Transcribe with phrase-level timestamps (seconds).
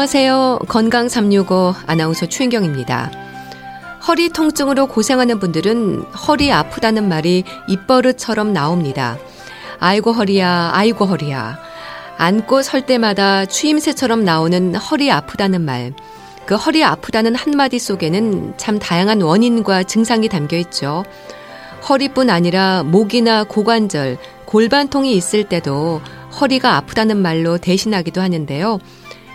[0.00, 0.60] 안녕하세요.
[0.66, 3.10] 건강 365 아나운서 추인경입니다.
[4.08, 9.18] 허리 통증으로 고생하는 분들은 허리 아프다는 말이 입버릇처럼 나옵니다.
[9.78, 11.58] 아이고 허리야, 아이고 허리야.
[12.16, 15.92] 앉고 설 때마다 추임새처럼 나오는 허리 아프다는 말.
[16.46, 21.04] 그 허리 아프다는 한마디 속에는 참 다양한 원인과 증상이 담겨 있죠.
[21.90, 26.00] 허리뿐 아니라 목이나 고관절, 골반통이 있을 때도
[26.40, 28.78] 허리가 아프다는 말로 대신하기도 하는데요.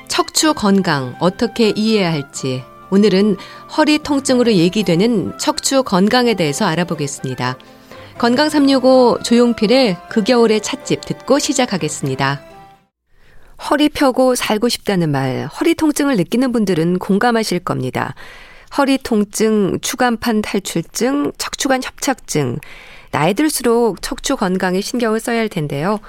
[0.07, 3.37] 척추 건강 어떻게 이해해야 할지 오늘은
[3.77, 7.57] 허리 통증으로 얘기되는 척추 건강에 대해서 알아보겠습니다.
[8.17, 12.41] 건강 365 조용필의 그 겨울의 찻집 듣고 시작하겠습니다.
[13.69, 18.13] 허리 펴고 살고 싶다는 말, 허리 통증을 느끼는 분들은 공감하실 겁니다.
[18.77, 22.59] 허리 통증, 추간판 탈출증, 척추관 협착증.
[23.11, 25.99] 나이 들수록 척추 건강에 신경을 써야 할 텐데요.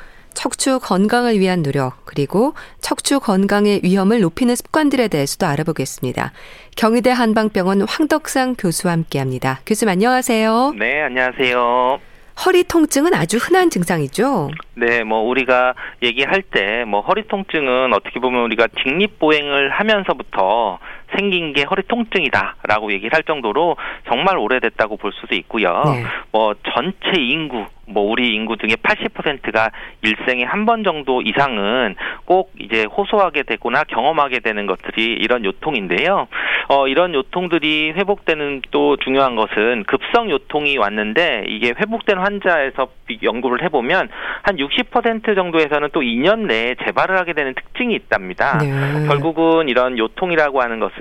[0.40, 6.32] 척추 건강을 위한 노력, 그리고 척추 건강의 위험을 높이는 습관들에 대해서도 알아보겠습니다.
[6.76, 9.60] 경희대 한방병원 황덕상 교수와 함께 합니다.
[9.66, 10.74] 교수님 안녕하세요.
[10.78, 12.00] 네, 안녕하세요.
[12.44, 14.50] 허리 통증은 아주 흔한 증상이죠?
[14.74, 20.78] 네, 뭐 우리가 얘기할 때 뭐 허리 통증은 어떻게 보면 우리가 직립 보행을 하면서부터
[21.16, 23.76] 생긴 게 허리 통증이다라고 얘기를 할 정도로
[24.08, 25.82] 정말 오래됐다고 볼 수도 있고요.
[25.84, 26.04] 네.
[26.32, 29.70] 뭐 전체 인구 뭐 우리 인구 중에 80%가
[30.02, 31.94] 일생에 한 번 정도 이상은
[32.24, 36.26] 꼭 이제 호소하게 되거나 경험하게 되는 것들이 이런 요통인데요.
[36.68, 42.88] 어 이런 요통들이 회복되는 또 중요한 것은 급성 요통이 왔는데 이게 회복된 환자에서
[43.22, 44.08] 연구를 해 보면
[44.42, 48.58] 한 60% 정도에서는 또 2년 내에 재발을 하게 되는 특징이 있답니다.
[48.58, 49.06] 네.
[49.06, 50.96] 결국은 이런 요통이라고 하는 것은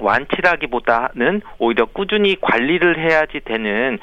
[0.00, 3.98] 완치라기보다는 오히려 꾸준히 관리를 해야지 되는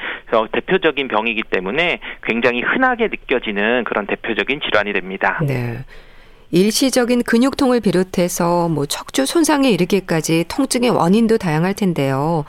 [0.51, 5.39] 대표적인 병이기 때문에 굉장히 흔하게 느껴지는 그런 대표적인 질환이 됩니다.
[5.47, 5.77] 네.
[6.51, 12.45] 일시적인 근육통을 비롯해서 뭐 척추 손상에 이르기까지 통증의 원인도 다양할 텐데요.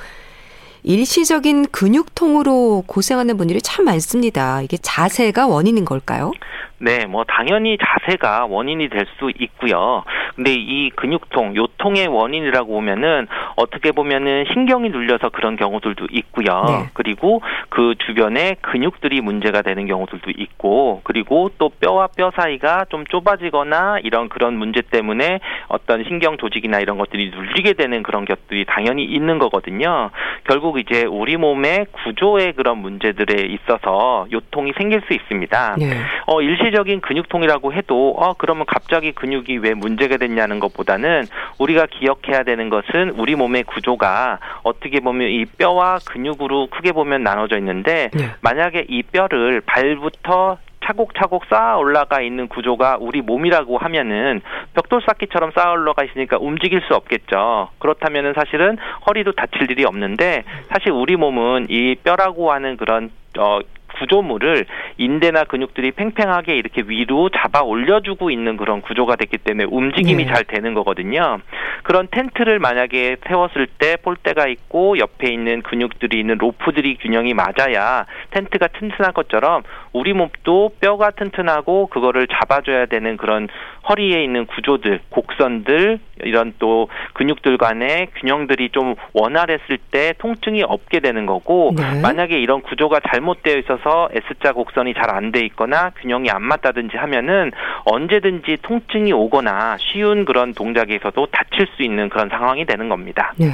[0.82, 4.62] 일시적인 근육통으로 고생하는 분들이 참 많습니다.
[4.62, 6.32] 이게 자세가 원인인 걸까요?
[6.78, 10.04] 네, 뭐 당연히 자세가 원인이 될 수 있고요.
[10.34, 13.26] 근데 이 근육통, 요통의 원인이라고 보면은
[13.56, 16.64] 어떻게 보면은 신경이 눌려서 그런 경우들도 있고요.
[16.66, 16.90] 네.
[16.92, 17.40] 그리고
[17.70, 24.28] 그 주변에 근육들이 문제가 되는 경우들도 있고, 그리고 또 뼈와 뼈 사이가 좀 좁아지거나 이런
[24.28, 30.10] 그런 문제 때문에 어떤 신경 조직이나 이런 것들이 눌리게 되는 그런 것들이 당연히 있는 거거든요.
[30.44, 35.76] 결국 이제 우리 몸의 구조의 그런 문제들에 있어서 요통이 생길 수 있습니다.
[35.78, 35.90] 네.
[36.26, 41.24] 어, 일시 일시적인 근육통이라고 해도 어 그러면 갑자기 근육이 왜 문제가 됐냐는 것보다는
[41.58, 47.58] 우리가 기억해야 되는 것은 우리 몸의 구조가 어떻게 보면 이 뼈와 근육으로 크게 보면 나눠져
[47.58, 48.30] 있는데 네.
[48.40, 54.40] 만약에 이 뼈를 발부터 차곡차곡 쌓아 올라가 있는 구조가 우리 몸이라고 하면은
[54.74, 57.70] 벽돌 쌓기처럼 쌓아 올라가 있으니까 움직일 수 없겠죠.
[57.78, 63.60] 그렇다면은 사실은 허리도 다칠 일이 없는데 사실 우리 몸은 이 뼈라고 하는 그런 어
[63.98, 64.66] 구조물을
[64.98, 70.32] 인대나 근육들이 팽팽하게 이렇게 위로 잡아 올려주고 있는 그런 구조가 됐기 때문에 움직임이 네.
[70.32, 71.40] 잘 되는 거거든요.
[71.82, 78.68] 그런 텐트를 만약에 세웠을 때 폴대가 있고 옆에 있는 근육들이 있는 로프들이 균형이 맞아야 텐트가
[78.68, 79.62] 튼튼한 것처럼
[79.92, 83.48] 우리 몸도 뼈가 튼튼하고 그거를 잡아줘야 되는 그런
[83.88, 91.26] 허리에 있는 구조들, 곡선들 이런 또 근육들 간의 균형들이 좀 원활했을 때 통증이 없게 되는
[91.26, 92.00] 거고 네.
[92.00, 97.50] 만약에 이런 구조가 잘못되어 있어서 S자 곡선이 잘 안 돼 있거나 균형이 안 맞다든지 하면은
[97.84, 103.32] 언제든지 통증이 오거나 쉬운 그런 동작에서도 다칠 수 있는 그런 상황이 되는 겁니다.
[103.36, 103.48] 네.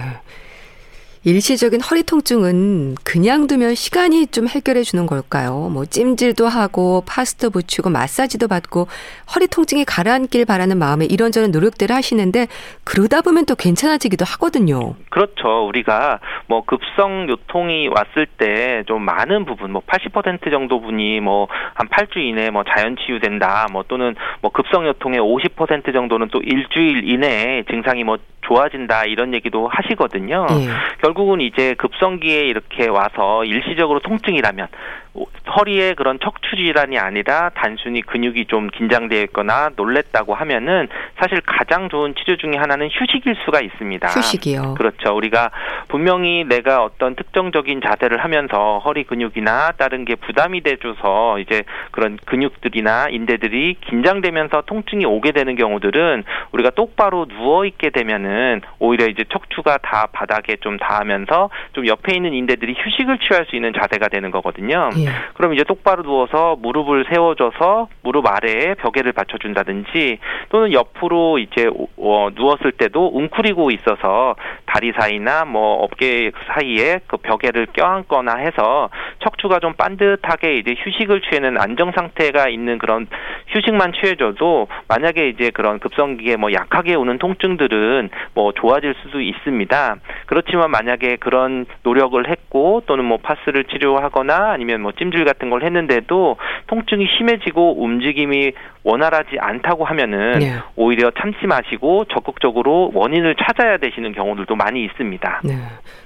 [1.25, 5.71] 일시적인 허리 통증은 그냥 두면 시간이 좀 해결해 주는 걸까요?
[5.73, 8.89] 뭐 찜질도 하고 파스터 붙이고 마사지도 받고
[9.35, 12.49] 허리 통증이 가라앉길 바라는 마음에 이런저런 노력들을 하시는데
[12.85, 14.95] 그러다 보면 또 괜찮아지기도 하거든요.
[15.11, 15.67] 그렇죠.
[15.69, 21.89] 우리가 뭐 급성 요통이 왔을 때 좀 많은 부분 뭐 80% 정도 분이 뭐 한
[21.89, 23.67] 8주 이내에 뭐 자연 치유된다.
[23.73, 29.69] 뭐 또는 뭐 급성 요통의 50% 정도는 또 일주일 이내에 증상이 뭐 좋아진다 이런 얘기도
[29.69, 30.47] 하시거든요.
[30.51, 30.69] 예.
[31.13, 34.69] 결국은 이제 급성기에 이렇게 와서 일시적으로 통증이라면
[35.15, 40.89] 허리에 그런 척추 질환이 아니라 단순히 근육이 좀 긴장되어 있거나 놀랬다고 하면은
[41.19, 44.09] 사실 가장 좋은 치료 중에 하나는 휴식일 수가 있습니다.
[44.09, 44.75] 휴식이요.
[44.75, 45.15] 그렇죠.
[45.15, 45.51] 우리가
[45.89, 53.09] 분명히 내가 어떤 특정적인 자세를 하면서 허리 근육이나 다른 게 부담이 돼줘서 이제 그런 근육들이나
[53.11, 60.09] 인대들이 긴장되면서 통증이 오게 되는 경우들은 우리가 똑바로 누워 있게 되면은 오히려 이제 척추가 다
[60.13, 64.91] 바닥에 좀 닿으면서 좀 옆에 있는 인대들이 휴식을 취할 수 있는 자세가 되는 거거든요.
[64.97, 65.02] 예.
[65.05, 65.09] 예.
[65.35, 70.19] 그럼 이제 똑바로 누워서 무릎을 세워줘서 무릎 아래에 벽에를 받쳐준다든지
[70.51, 71.69] 또는 옆으로 이제
[71.99, 74.35] 어, 누웠을 때도 웅크리고 있어서
[74.73, 78.89] 다리 사이나 뭐 어깨 사이에 그 벽에를 껴안거나 해서
[79.19, 83.07] 척추가 좀 반듯하게 이제 휴식을 취하는 안정 상태가 있는 그런
[83.49, 89.97] 휴식만 취해줘도 만약에 이제 그런 급성기에 뭐 약하게 오는 통증들은 뭐 좋아질 수도 있습니다.
[90.25, 96.39] 그렇지만 만약에 그런 노력을 했고 또는 뭐 파스를 치료하거나 아니면 뭐 찜질 같은 걸 했는데도
[96.69, 98.53] 통증이 심해지고 움직임이
[98.85, 100.55] 원활하지 않다고 하면은 네.
[100.77, 105.43] 오히려 참지 마시고 적극적으로 원인을 찾아야 되시는 경우들도 많이 있습니다.
[105.45, 105.57] 네.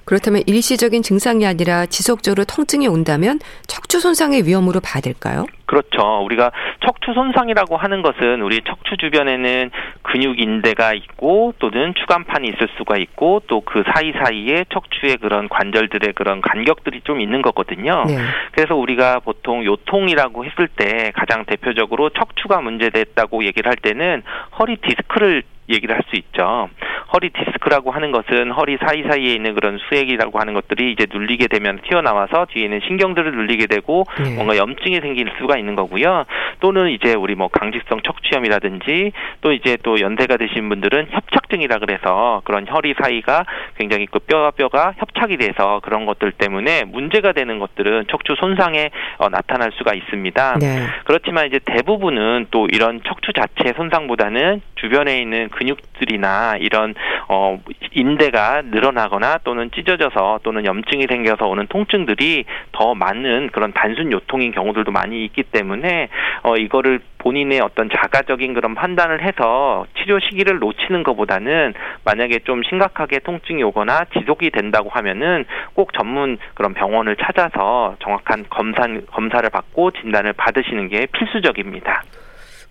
[0.04, 5.46] 그렇다면 일시적인 증상이 아니라 지속적으로 통증이 온다면 척추 손상의 위험으로 봐야 될까요?
[5.66, 6.24] 그렇죠.
[6.24, 6.50] 우리가
[6.84, 9.70] 척추 손상이라고 하는 것은 우리 척추 주변에는
[10.02, 16.40] 근육 인대가 있고 또는 추간판이 있을 수가 있고 또 그 사이사이에 척추의 그런 관절들의 그런
[16.40, 18.04] 간격들이 좀 있는 거거든요.
[18.06, 18.16] 네.
[18.52, 24.22] 그래서 우리가 보통 요통이라고 했을 때 가장 대표적으로 척추가 문제됐다고 얘기를 할 때는
[24.58, 26.68] 허리 디스크를 얘기를 할 수 있죠.
[27.12, 32.46] 허리 디스크라고 하는 것은 허리 사이사이에 있는 그런 수액이라고 하는 것들이 이제 눌리게 되면 튀어나와서
[32.50, 34.34] 뒤에는 신경들을 눌리게 되고 네.
[34.34, 36.24] 뭔가 염증이 생길 수가 있는 거고요.
[36.60, 42.66] 또는 이제 우리 뭐 강직성 척추염이라든지 또 이제 또 연세가 되신 분들은 협착증이라 그래서 그런
[42.68, 43.44] 허리 사이가
[43.78, 49.28] 굉장히 그 뼈와 뼈가 협착이 돼서 그런 것들 때문에 문제가 되는 것들은 척추 손상에 어,
[49.28, 50.58] 나타날 수가 있습니다.
[50.60, 50.86] 네.
[51.04, 56.94] 그렇지만 이제 대부분은 또 이런 척추 자체 손상보다는 주변에 있는 근육들이나 이런
[57.28, 57.58] 어
[57.92, 64.90] 인대가 늘어나거나 또는 찢어져서 또는 염증이 생겨서 오는 통증들이 더 많은 그런 단순 요통인 경우들도
[64.92, 66.08] 많이 있기 때문에
[66.42, 71.74] 어 이거를 본인의 어떤 자가적인 그런 판단을 해서 치료 시기를 놓치는 것보다는
[72.04, 75.44] 만약에 좀 심각하게 통증이 오거나 지속이 된다고 하면은
[75.74, 82.04] 꼭 전문 그런 병원을 찾아서 정확한 검사 검사를 받고 진단을 받으시는 게 필수적입니다.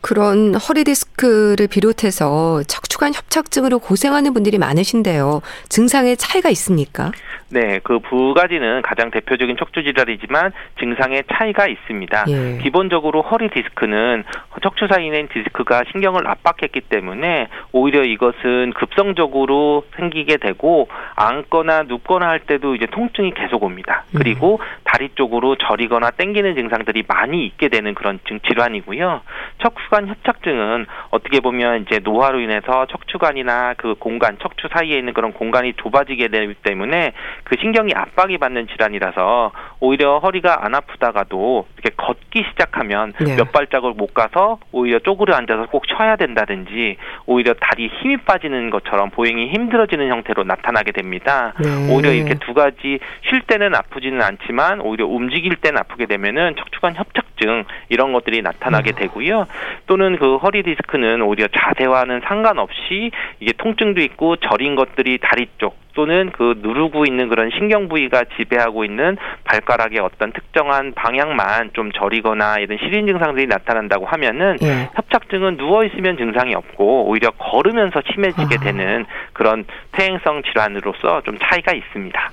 [0.06, 5.42] 그런 허리 디스크를 비롯해서 척추관 협착증으로 고생하는 분들이 많으신데요.
[5.68, 7.12] 증상에 차이가 있습니까?
[7.50, 12.26] 네, 그 두 가지는 가장 대표적인 척추 질환이지만 증상의 차이가 있습니다.
[12.30, 12.58] 예.
[12.62, 14.24] 기본적으로 허리 디스크는
[14.64, 22.40] 척추 사이에 있는 디스크가 신경을 압박했기 때문에 오히려 이것은 급성적으로 생기게 되고 앉거나 눕거나 할
[22.40, 24.06] 때도 이제 통증이 계속 옵니다.
[24.12, 24.20] 음.
[24.20, 29.22] 그리고 다리 쪽으로 저리거나 땡기는 증상들이 많이 있게 되는 그런 질환이고요.
[29.62, 35.32] 척추 관 협착증은 어떻게 보면 이제 노화로 인해서 척추관이나 그 공간, 척추 사이에 있는 그런
[35.32, 37.14] 공간이 좁아지게 되기 때문에
[37.46, 43.38] 그 신경이 압박이 받는 질환이라서 오히려 허리가 안 아프다가도 이렇게 걷기 시작하면 네.
[43.38, 49.12] 몇 발짝을 못 가서 오히려 쪼그려 앉아서 꼭 쉬어야 된다든지 오히려 다리 힘이 빠지는 것처럼
[49.12, 51.54] 보행이 힘들어지는 형태로 나타나게 됩니다.
[51.64, 51.70] 네.
[51.90, 53.00] 오히려 이렇게 두 가지
[53.30, 59.04] 쉴 때는 아프지는 않지만 오히려 움직일 땐 아프게 되면은 척추관 협착증 이런 것들이 나타나게 네.
[59.04, 59.48] 되고요.
[59.88, 66.32] 또는 그 허리 디스크는 오히려 자세와는 상관없이 이게 통증도 있고 저린 것들이 다리 쪽 또는
[66.38, 72.78] 그 누르고 있는 그런 신경 부위가 지배하고 있는 발가락의 어떤 특정한 방향만 좀 저리거나 이런
[72.80, 74.90] 시린 증상들이 나타난다고 하면은 예.
[74.94, 78.64] 협착증은 누워 있으면 증상이 없고 오히려 걸으면서 심해지게 아.
[78.64, 82.32] 되는 그런 퇴행성 질환으로서 좀 차이가 있습니다.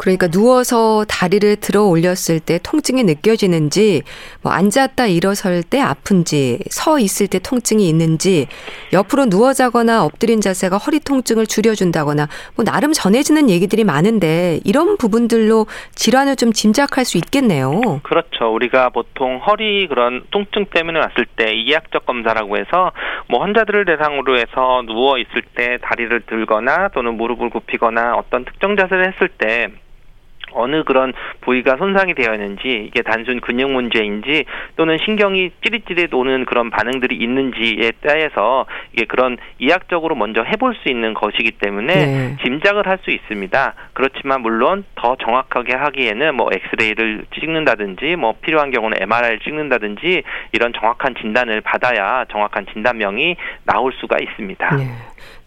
[0.00, 4.02] 그러니까 누워서 다리를 들어 올렸을 때 통증이 느껴지는지,
[4.42, 8.46] 뭐 앉았다 일어설 때 아픈지, 서 있을 때 통증이 있는지,
[8.94, 15.66] 옆으로 누워 자거나 엎드린 자세가 허리 통증을 줄여준다거나, 뭐 나름 전해지는 얘기들이 많은데 이런 부분들로
[15.94, 18.00] 질환을 좀 짐작할 수 있겠네요.
[18.02, 18.54] 그렇죠.
[18.54, 22.92] 우리가 보통 허리 그런 통증 때문에 왔을 때 이해학적 검사라고 해서
[23.28, 29.12] 뭐 환자들을 대상으로 해서 누워 있을 때 다리를 들거나 또는 무릎을 굽히거나 어떤 특정 자세를
[29.12, 29.68] 했을 때
[30.52, 34.44] 어느 그런 부위가 손상이 되어 있는지 이게 단순 근육 문제인지
[34.76, 41.14] 또는 신경이 찌릿찌릿 오는 그런 반응들이 있는지에 따라서 이게 그런 이학적으로 먼저 해볼 수 있는
[41.14, 42.36] 것이기 때문에 네.
[42.44, 43.74] 짐작을 할 수 있습니다.
[43.92, 51.14] 그렇지만 물론 더 정확하게 하기에는 뭐 엑스레이를 찍는다든지 뭐 필요한 경우는 MRI를 찍는다든지 이런 정확한
[51.20, 54.76] 진단을 받아야 정확한 진단명이 나올 수가 있습니다.
[54.76, 54.84] 네.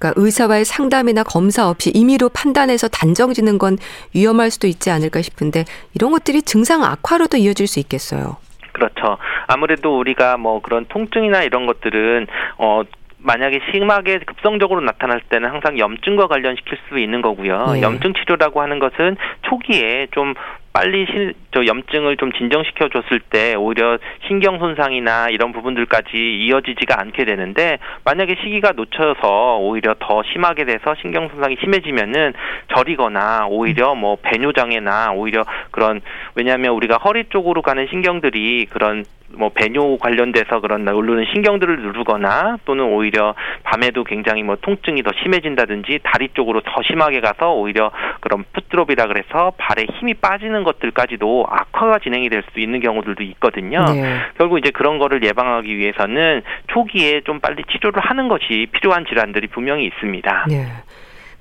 [0.04, 3.78] 그러니까 의사와의 상담이나 검사 없이 임의로 판단해서 단정 짓는 건
[4.14, 5.64] 위험할 수도 있지 않을까 싶은데
[5.96, 8.36] 이런 것들이 증상 악화로도 이어질 수 있겠어요.
[8.74, 9.18] 그렇죠.
[9.48, 12.82] 아무래도 우리가 뭐 그런 통증이나 이런 것들은 어
[13.20, 17.72] 만약에 심하게 급성적으로 나타날 때는 항상 염증과 관련시킬 수 있는 거고요.
[17.74, 17.82] 네.
[17.82, 20.34] 염증 치료라고 하는 것은 초기에 좀
[20.74, 27.26] 빨리 신, 저 염증을 좀 진정시켜 줬을 때 오히려 신경 손상이나 이런 부분들까지 이어지지가 않게
[27.26, 32.34] 되는데 만약에 시기가 놓쳐서 오히려 더 심하게 돼서 신경 손상이 심해지면은
[32.76, 36.02] 저리거나 오히려 뭐 배뇨 장애나 오히려 그런
[36.34, 42.86] 왜냐하면 우리가 허리 쪽으로 가는 신경들이 그런 뭐 배뇨 관련돼서 그런 누르는 신경들을 누르거나 또는
[42.86, 49.08] 오히려 밤에도 굉장히 뭐 통증이 더 심해진다든지 다리 쪽으로 더 심하게 가서 오히려 그런 풋드롭이라
[49.08, 53.84] 그래서 발에 힘이 빠지는 것들까지도 악화가 진행이 될 수 있는 경우들도 있거든요.
[53.86, 54.20] 네.
[54.38, 59.86] 결국 이제 그런 거를 예방하기 위해서는 초기에 좀 빨리 치료를 하는 것이 필요한 질환들이 분명히
[59.86, 60.46] 있습니다.
[60.50, 60.66] 네.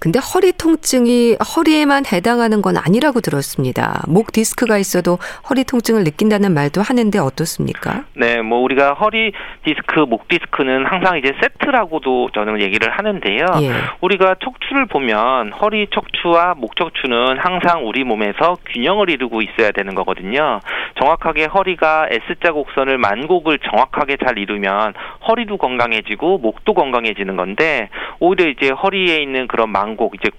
[0.03, 4.03] 근데 허리 통증이 허리에만 해당하는 건 아니라고 들었습니다.
[4.09, 5.19] 목 디스크가 있어도
[5.49, 8.03] 허리 통증을 느낀다는 말도 하는데 어떻습니까?
[8.15, 9.31] 네, 뭐 우리가 허리
[9.65, 13.47] 디스크, 목 디스크는 항상 이제 세트라고도 저는 얘기를 하는데요.
[13.63, 13.71] 예.
[14.01, 20.59] 우리가 척추를 보면 허리 척추와 목 척추는 항상 우리 몸에서 균형을 이루고 있어야 되는 거거든요.
[21.01, 24.95] 정확하게 허리가 S자 곡선을 만곡을 정확하게 잘 이루면
[25.29, 30.31] 허리도 건강해지고 목도 건강해지는 건데 오히려 이제 허리에 있는 그런 망 왕곡 이제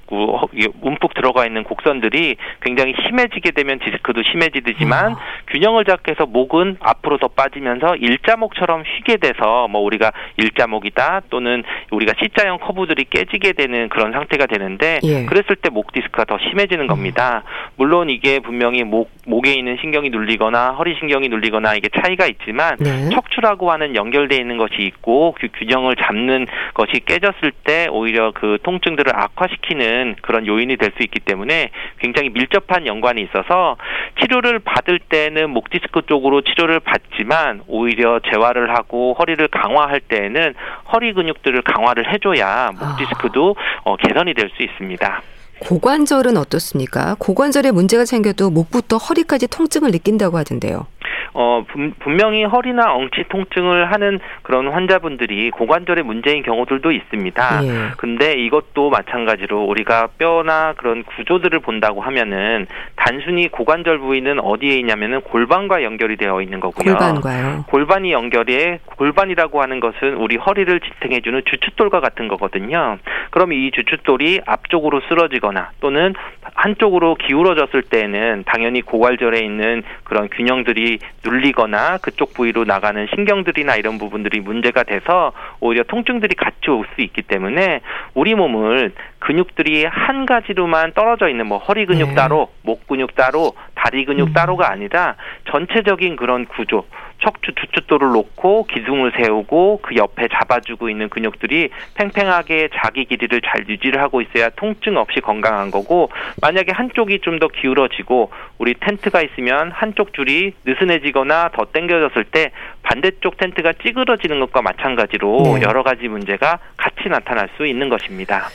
[0.81, 5.17] 움푹 들어가 있는 곡선들이 굉장히 심해지게 되면 디스크도 심해지지만 어.
[5.47, 12.13] 균형을 잡게 해서 목은 앞으로 더 빠지면서 일자목처럼 휘게 돼서 뭐 우리가 일자목이다 또는 우리가
[12.19, 15.25] C자형 커브들이 깨지게 되는 그런 상태가 되는데 예.
[15.25, 17.43] 그랬을 때 목 디스크가 더 심해지는 겁니다.
[17.77, 23.09] 물론 이게 분명히 목 목에 있는 신경이 눌리거나 허리 신경이 눌리거나 이게 차이가 있지만 네.
[23.09, 29.11] 척추라고 하는 연결돼 있는 것이 있고 그 균형을 잡는 것이 깨졌을 때 오히려 그 통증들을
[29.15, 33.77] 악화 악화시키는 그런 요인이 될 수 있기 때문에 굉장히 밀접한 연관이 있어서
[34.21, 40.53] 치료를 받을 때는 목 디스크 쪽으로 치료를 받지만 오히려 재활을 하고 허리를 강화할 때에는
[40.93, 42.95] 허리 근육들을 강화를 해줘야 목 아.
[42.97, 45.21] 디스크도 어, 개선이 될 수 있습니다.
[45.59, 47.15] 고관절은 어떻습니까?
[47.19, 50.85] 고관절에 문제가 생겨도 목부터 허리까지 통증을 느낀다고 하던데요.
[51.33, 51.65] 어,
[51.99, 57.63] 분명히 허리나 엉치 통증을 하는 그런 환자분들이 고관절에 문제인 경우들도 있습니다.
[57.63, 57.69] 예.
[57.97, 62.67] 근데 이것도 마찬가지로 우리가 뼈나 그런 구조들을 본다고 하면은
[63.05, 66.95] 단순히 고관절 부위는 어디에 있냐면은 골반과 연결이 되어 있는 거고요.
[66.95, 67.65] 골반과요.
[67.67, 72.97] 골반이 연결해 골반이라고 하는 것은 우리 허리를 지탱해주는 주춧돌과 같은 거거든요.
[73.31, 76.13] 그럼 이 주춧돌이 앞쪽으로 쓰러지거나 또는
[76.53, 84.39] 한쪽으로 기울어졌을 때는 당연히 고관절에 있는 그런 균형들이 눌리거나 그쪽 부위로 나가는 신경들이나 이런 부분들이
[84.39, 87.81] 문제가 돼서 오히려 통증들이 같이 올 수 있기 때문에
[88.13, 88.91] 우리 몸을
[89.23, 92.15] 근육들이 한 가지로만 떨어져 있는 뭐 허리 근육 네.
[92.15, 94.33] 따로, 목 근육 따로, 다리 근육 음.
[94.33, 95.15] 따로가 아니라
[95.49, 96.85] 전체적인 그런 구조
[97.21, 104.01] 척추 주춧돌을 놓고 기둥을 세우고 그 옆에 잡아주고 있는 근육들이 팽팽하게 자기 길이를 잘 유지를
[104.01, 106.09] 하고 있어야 통증 없이 건강한 거고
[106.41, 112.51] 만약에 한쪽이 좀 더 기울어지고 우리 텐트가 있으면 한쪽 줄이 느슨해지거나 더 당겨졌을 때
[112.83, 115.61] 반대쪽 텐트가 찌그러지는 것과 마찬가지로 네.
[115.67, 118.49] 여러 가지 문제가 같이 나타날 수 있는 것입니다.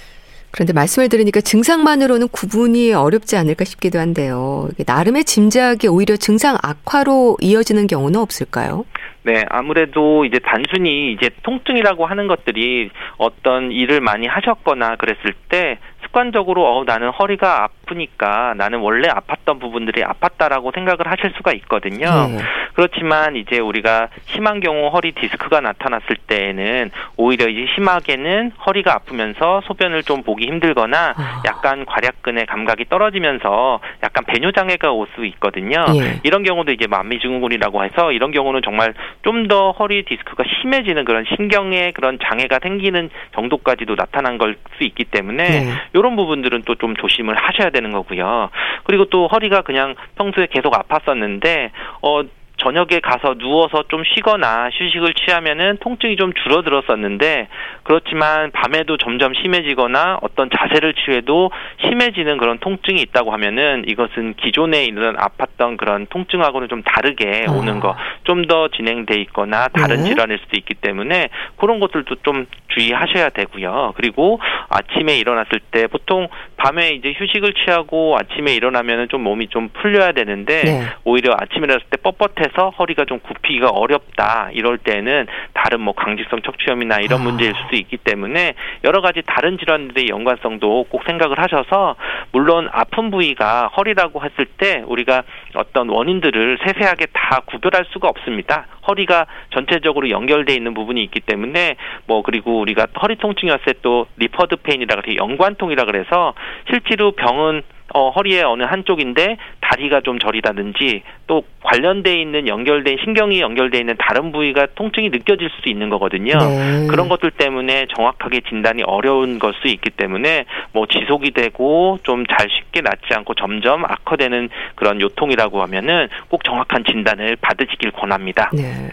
[0.51, 4.69] 그런데 말씀을 들으니까 증상만으로는 구분이 어렵지 않을까 싶기도 한데요.
[4.87, 8.85] 나름의 짐작이 오히려 증상 악화로 이어지는 경우는 없을까요?
[9.25, 15.79] 네, 아무래도 이제 단순히 이제 통증이라고 하는 것들이 어떤 일을 많이 하셨거나 그랬을 때
[16.13, 22.07] 습관적으로 어 나는 허리가 아프니까 나는 원래 아팠던 부분들이 아팠다라고 생각을 하실 수가 있거든요.
[22.29, 22.39] 네.
[22.75, 30.03] 그렇지만 이제 우리가 심한 경우 허리 디스크가 나타났을 때에는 오히려 이제 심하게는 허리가 아프면서 소변을
[30.05, 31.43] 좀 보기 힘들거나 아.
[31.45, 35.87] 약간 괄약근의 감각이 떨어지면서 약간 배뇨 장애가 올 수 있거든요.
[35.87, 36.21] 네.
[36.23, 41.93] 이런 경우도 이제 만미증후군이라고 해서 이런 경우는 정말 좀 더 허리 디스크가 심해지는 그런 신경의
[41.93, 45.73] 그런 장애가 생기는 정도까지도 나타난 걸 수 있기 때문에 네.
[45.99, 48.51] 이런 부분들은 또 좀 조심을 하셔야 되는 거고요.
[48.85, 51.71] 그리고 또 허리가 그냥 평소에 계속 아팠었는데
[52.03, 52.23] 어
[52.59, 57.49] 저녁에 가서 누워서 좀 쉬거나 휴식을 취하면은 통증이 좀 줄어들었었는데
[57.85, 61.51] 그렇지만 밤에도 점점 심해지거나 어떤 자세를 취해도
[61.87, 67.53] 심해지는 그런 통증이 있다고 하면은 이것은 기존에 있는 아팠던 그런 통증하고는 좀 다르게 어.
[67.53, 67.97] 오는 거
[68.29, 70.11] 좀 더 진행돼 있거나 다른 네.
[70.11, 73.95] 질환일 수도 있기 때문에 그런 것들도 좀 주의하셔야 되고요.
[73.97, 74.39] 그리고
[74.69, 80.63] 아침에 일어났을 때 보통 밤에 이제 휴식을 취하고 아침에 일어나면은 좀 몸이 좀 풀려야 되는데
[80.63, 80.83] 네.
[81.05, 86.43] 오히려 아침에 일어났을 때 뻣뻣해 서 허리가 좀 굽히기가 어렵다 이럴 때는 다른 뭐 강직성
[86.43, 87.25] 척추염이나 이런 아.
[87.25, 91.97] 문제일 수도 있기 때문에 여러 가지 다른 질환들의 연관성도 꼭 생각을 하셔서
[92.33, 95.23] 물론 아픈 부위가 허리라고 했을 때 우리가
[95.55, 98.67] 어떤 원인들을 세세하게 다 구별할 수가 없습니다.
[98.87, 101.77] 허리가 전체적으로 연결돼 있는 부분이 있기 때문에
[102.07, 106.35] 뭐 그리고 우리가 허리 통증이었을 때 또 referred pain이라 그래서 연관통이라 그래서
[106.71, 107.63] 실제로 병은
[107.95, 114.33] 어, 허리의 어느 한쪽인데 다리가 좀 저리다든지 또 관련돼 있는 연결된 신경이 연결돼 있는 다른
[114.33, 116.37] 부위가 통증이 느껴질 수도 있는 거거든요.
[116.39, 116.87] 네.
[116.89, 122.49] 그런 것들 때문에 정확하게 진단이 어려운 걸 수 있기 때문에 뭐 지속이 되고 좀 잘
[122.51, 128.51] 쉽게 낫지 않고 점점 악화되는 그런 요통이라고 하면은 꼭 정확한 진단을 받으시길 권합니다.
[128.53, 128.91] 네.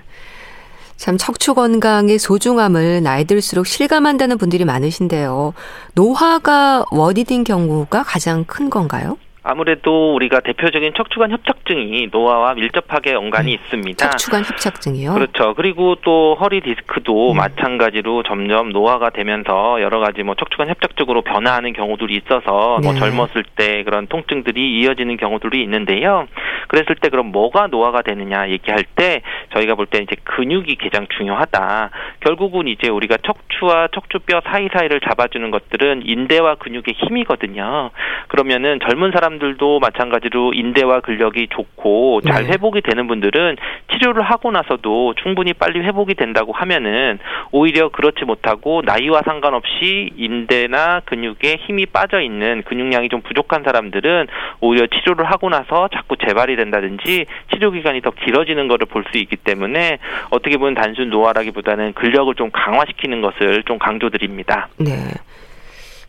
[0.97, 5.53] 참 척추 건강의 소중함을 나이 들수록 실감한다는 분들이 많으신데요.
[5.93, 9.17] 노화가 원인인 경우가 가장 큰 건가요?
[9.47, 13.53] 아무래도 우리가 대표적인 척추관 협착증이 노화와 밀접하게 연관이 네.
[13.53, 14.09] 있습니다.
[14.09, 15.13] 척추관 협착증이요?
[15.13, 15.53] 그렇죠.
[15.53, 17.39] 그리고 또 허리 디스크도 네.
[17.39, 22.87] 마찬가지로 점점 노화가 되면서 여러 가지 뭐 척추관 협착증으로 변화하는 경우들이 있어서 뭐 네.
[22.87, 26.27] 뭐 젊었을 때 그런 통증들이 이어지는 경우들이 있는데요.
[26.67, 29.21] 그랬을 때 그럼 뭐가 노화가 되느냐 얘기할 때
[29.53, 31.91] 저희가 볼 때 이제 근육이 가장 중요하다.
[32.21, 37.91] 결국은 이제 우리가 척추와 척추뼈 사이사이를 잡아주는 것들은 인대와 근육의 힘이거든요.
[38.29, 42.51] 그러면은 젊은 사람 사람들도 마찬가지로 인대와 근력이 좋고 잘 네.
[42.51, 43.57] 회복이 되는 분들은
[43.91, 47.19] 치료를 하고 나서도 충분히 빨리 회복이 된다고 하면은
[47.51, 54.27] 오히려 그렇지 못하고 나이와 상관없이 인대나 근육에 힘이 빠져 있는 근육량이 좀 부족한 사람들은
[54.61, 59.35] 오히려 치료를 하고 나서 자꾸 재발이 된다든지 치료 기간이 더 길어지는 것을 볼 수 있기
[59.35, 59.99] 때문에
[60.31, 64.67] 어떻게 보면 단순 노화라기보다는 근력을 좀 강화시키는 것을 좀 강조드립니다.
[64.79, 64.93] 네.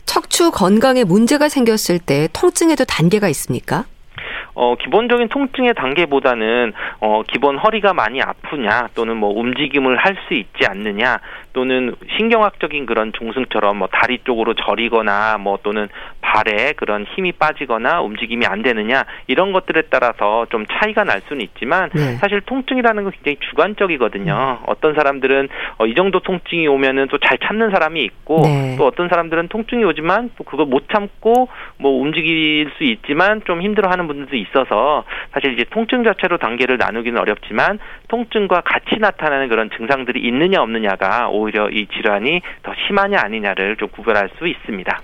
[0.06, 3.84] 척추 건강에 문제가 생겼을 때 통증에도 단계가 있습니까?
[4.56, 10.66] 어, 기본적인 통증의 단계보다는 어, 기본 허리가 많이 아프냐 또는 뭐 움직임을 할 수 있지
[10.66, 11.18] 않느냐
[11.52, 15.88] 또는 신경학적인 그런 중승처럼 뭐 다리 쪽으로 저리거나 뭐 또는
[16.20, 21.90] 발에 그런 힘이 빠지거나 움직임이 안 되느냐 이런 것들에 따라서 좀 차이가 날 수는 있지만
[21.94, 22.16] 네.
[22.16, 24.58] 사실 통증이라는 건 굉장히 주관적이거든요.
[24.60, 24.64] 음.
[24.66, 25.48] 어떤 사람들은
[25.78, 28.76] 어, 이 정도 통증이 오면은 또 잘 참는 사람이 있고 네.
[28.78, 34.06] 또 어떤 사람들은 통증이 오지만 또 그걸 못 참고 뭐 움직일 수 있지만 좀 힘들어하는
[34.06, 37.78] 분들도 있 어서 사실 이제 통증 자체로 단계를 나누기는 어렵지만
[38.08, 44.30] 통증과 같이 나타나는 그런 증상들이 있느냐 없느냐가 오히려 이 질환이 더 심하냐 아니냐를 좀 구별할
[44.38, 45.00] 수 있습니다.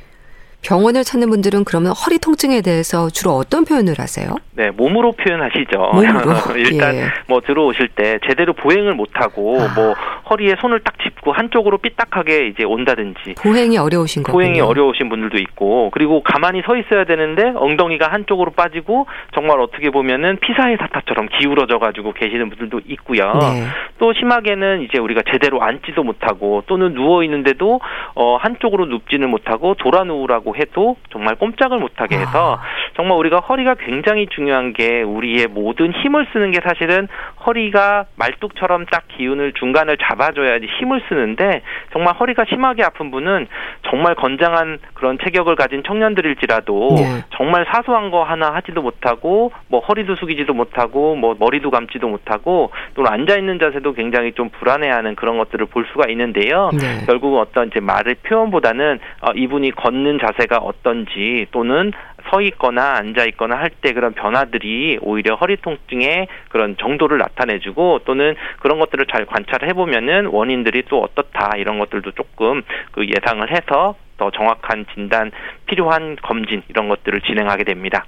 [0.63, 4.37] 병원을 찾는 분들은 그러면 허리 통증에 대해서 주로 어떤 표현을 하세요?
[4.55, 5.79] 네, 몸으로 표현하시죠.
[5.93, 6.33] 몸으로?
[6.57, 7.05] 일단 예.
[7.27, 9.73] 뭐 들어오실 때 제대로 보행을 못 하고 아.
[9.75, 9.95] 뭐
[10.31, 14.39] 허리에 손을 딱 짚고 한쪽으로 삐딱하게 이제 온다든지 보행이 어려우신 거군요.
[14.39, 20.39] 보행이 어려우신 분들도 있고 그리고 가만히 서 있어야 되는데 엉덩이가 한쪽으로 빠지고 정말 어떻게 보면은
[20.41, 23.33] 피사의 사타처럼 기울어져 가지고 계시는 분들도 있고요.
[23.41, 23.67] 네.
[23.99, 27.81] 또 심하게는 이제 우리가 제대로 앉지도 못하고 또는 누워 있는데도
[28.15, 32.63] 어 한쪽으로 눕지는 못하고 돌아 누우라고 해도 정말 꼼짝을 못하게 해서 아.
[32.95, 37.09] 정말 우리가 허리가 굉장히 중요한 게 우리의 모든 힘을 쓰는 게 사실은
[37.47, 43.47] 허리가 말뚝처럼 딱 기운을 중간을 잡아줘야지 힘을 쓰는데 정말 허리가 심하게 아픈 분은
[43.89, 47.25] 정말 건장한 그런 체격을 가진 청년들일지라도 네.
[47.37, 53.05] 정말 사소한 거 하나 하지도 못하고 뭐 허리도 숙이지도 못하고 뭐 머리도 감지도 못하고 또
[53.07, 56.71] 앉아 있는 자세도 굉장히 좀 불안해하는 그런 것들을 볼 수가 있는데요.
[56.73, 57.05] 네.
[57.07, 61.93] 결국은 어떤 이제 말의 표현보다는 어, 이분이 걷는 자세가 어떤지 또는
[62.31, 68.37] 서 있거나 앉아 있거나 할 때 그런 변화들이 오히려 허리 통증의 그런 정도를 나타내주고 또는
[68.61, 74.31] 그런 것들을 잘 관찰해 보면은 원인들이 또 어떻다 이런 것들도 조금 그 예상을 해서 더
[74.31, 75.33] 정확한 진단
[75.67, 78.05] 필요한 검진 이런 것들을 진행하게 됩니다.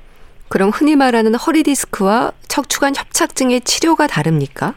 [0.48, 4.74] 그럼 흔히 말하는 허리 디스크와 척추관 협착증의 치료가 다릅니까?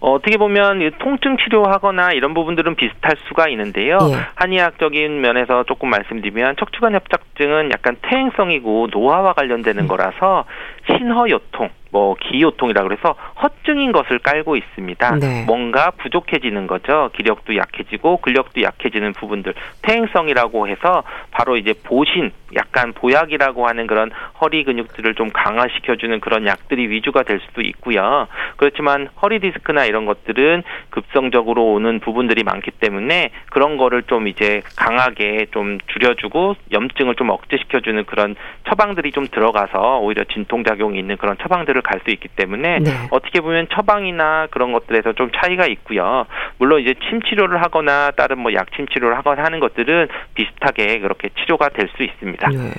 [0.00, 3.98] 어, 어떻게 보면 통증 치료하거나 이런 부분들은 비슷할 수가 있는데요.
[4.10, 4.16] 예.
[4.34, 9.88] 한의학적인 면에서 조금 말씀드리면 척추관 협착증은 약간 퇴행성이고 노화와 관련되는 음.
[9.88, 10.44] 거라서
[10.86, 15.16] 신허요통 뭐 기요통이라 그래서 허증인 것을 깔고 있습니다.
[15.16, 15.44] 네.
[15.46, 17.08] 뭔가 부족해지는 거죠.
[17.14, 24.64] 기력도 약해지고 근력도 약해지는 부분들 퇴행성이라고 해서 바로 이제 보신 약간 보약이라고 하는 그런 허리
[24.64, 28.28] 근육들을 좀 강화시켜주는 그런 약들이 위주가 될 수도 있고요.
[28.58, 35.46] 그렇지만 허리 디스크나 이런 것들은 급성적으로 오는 부분들이 많기 때문에 그런 거를 좀 이제 강하게
[35.52, 38.36] 좀 줄여주고 염증을 좀 억제시켜주는 그런
[38.68, 42.90] 처방들이 좀 들어가서 오히려 진통작용이 있는 그런 처방들을 갈 수 있기 때문에 네.
[43.10, 46.26] 어떻게 보면 처방이나 그런 것들에서 좀 차이가 있고요.
[46.58, 51.68] 물론 이제 침 치료를 하거나 다른 뭐 약침 치료를 하거나 하는 것들은 비슷하게 그렇게 치료가
[51.70, 52.48] 될 수 있습니다.
[52.50, 52.72] 네.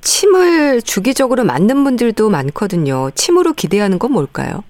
[0.00, 3.10] 침을 주기적으로 맞는 분들도 많거든요.
[3.14, 4.64] 침으로 기대하는 건 뭘까요?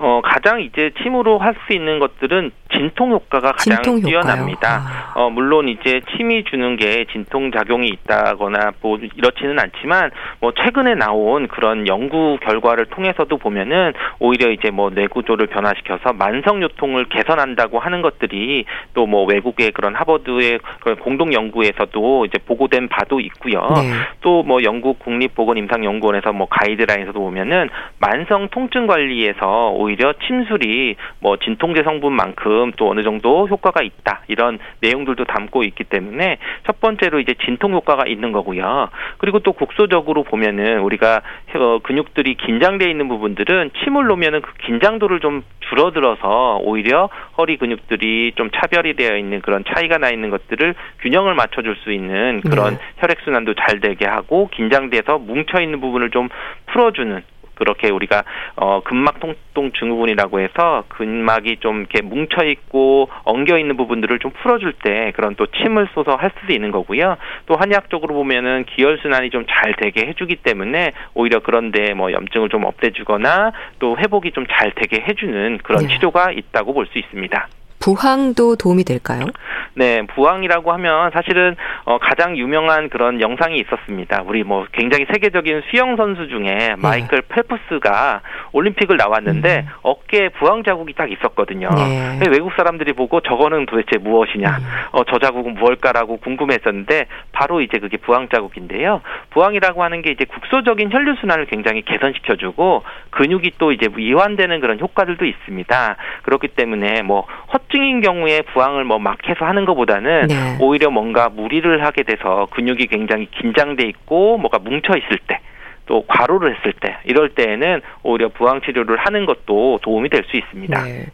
[0.00, 4.80] 어, 가장 이제 침으로 할 수 있는 것들은 진통 효과가 가장 진통 뛰어납니다.
[5.14, 5.20] 아.
[5.20, 10.10] 어, 물론 이제 침이 주는 게 진통 작용이 있다거나 뭐 이렇지는 않지만
[10.40, 17.08] 뭐 최근에 나온 그런 연구 결과를 통해서도 보면은 오히려 이제 뭐 뇌구조를 변화시켜서 만성 요통을
[17.10, 23.60] 개선한다고 하는 것들이 또 뭐 외국의 그런 하버드의 그런 공동 연구에서도 이제 보고된 바도 있고요.
[23.74, 23.90] 네.
[24.20, 29.89] 또뭐 영국 국립보건임상연구원에서 뭐 가이드라인에서도 보면은 만성 통증 관리에서 오히려
[30.26, 36.80] 침술이 뭐 진통제 성분만큼 또 어느 정도 효과가 있다 이런 내용들도 담고 있기 때문에 첫
[36.80, 38.88] 번째로 이제 진통 효과가 있는 거고요.
[39.18, 41.22] 그리고 또 국소적으로 보면은 우리가
[41.54, 48.50] 어, 근육들이 긴장돼 있는 부분들은 침을 놓으면은 그 긴장도를 좀 줄어들어서 오히려 허리 근육들이 좀
[48.50, 52.80] 차별이 되어 있는 그런 차이가 나 있는 것들을 균형을 맞춰줄 수 있는 그런 네.
[52.98, 56.28] 혈액 순환도 잘 되게 하고 긴장돼서 뭉쳐 있는 부분을 좀
[56.66, 57.22] 풀어주는
[57.60, 58.24] 그렇게 우리가
[58.56, 64.72] 어 근막 통통 증후군이라고 해서 근막이 좀 이렇게 뭉쳐 있고 엉겨 있는 부분들을 좀 풀어줄
[64.82, 67.16] 때 그런 또 침을 쏘서 할 수도 있는 거고요.
[67.46, 72.64] 또 한의학적으로 보면은 기혈 순환이 좀 잘 되게 해주기 때문에 오히려 그런데 뭐 염증을 좀
[72.64, 75.94] 없애주거나 또 회복이 좀 잘 되게 해주는 그런 네.
[75.94, 77.48] 치료가 있다고 볼 수 있습니다.
[77.80, 79.26] 부항도 도움이 될까요?
[79.74, 84.22] 네, 부항이라고 하면 사실은 어, 가장 유명한 그런 영상이 있었습니다.
[84.26, 86.74] 우리 뭐 굉장히 세계적인 수영 선수 중에 네.
[86.76, 88.20] 마이클 펠프스가
[88.52, 89.72] 올림픽을 나왔는데 음.
[89.82, 91.70] 어깨에 부항 자국이 딱 있었거든요.
[91.70, 92.20] 네.
[92.30, 94.64] 외국 사람들이 보고 저거는 도대체 무엇이냐, 음.
[94.92, 99.00] 어, 저 자국은 무엇일까라고 궁금했었는데 바로 이제 그게 부항 자국인데요.
[99.30, 105.24] 부항이라고 하는 게 이제 국소적인 혈류 순환을 굉장히 개선시켜주고 근육이 또 이제 이완되는 그런 효과들도
[105.24, 105.96] 있습니다.
[106.24, 110.56] 그렇기 때문에 뭐 헛 증인 경우에 부항을 뭐 막 해서 하는 것보다는 네.
[110.60, 115.40] 오히려 뭔가 무리를 하게 돼서 근육이 굉장히 긴장돼 있고 뭐가 뭉쳐 있을 때.
[115.86, 120.84] 또 과로를 했을 때 이럴 때에는 오히려 부항 치료를 하는 것도 도움이 될 수 있습니다.
[120.84, 121.06] 네.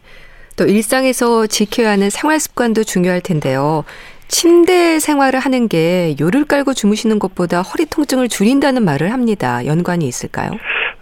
[0.55, 3.85] 또 일상에서 지켜야 하는 생활 습관도 중요할 텐데요.
[4.27, 9.65] 침대 생활을 하는 게 요를 깔고 주무시는 것보다 허리 통증을 줄인다는 말을 합니다.
[9.65, 10.51] 연관이 있을까요?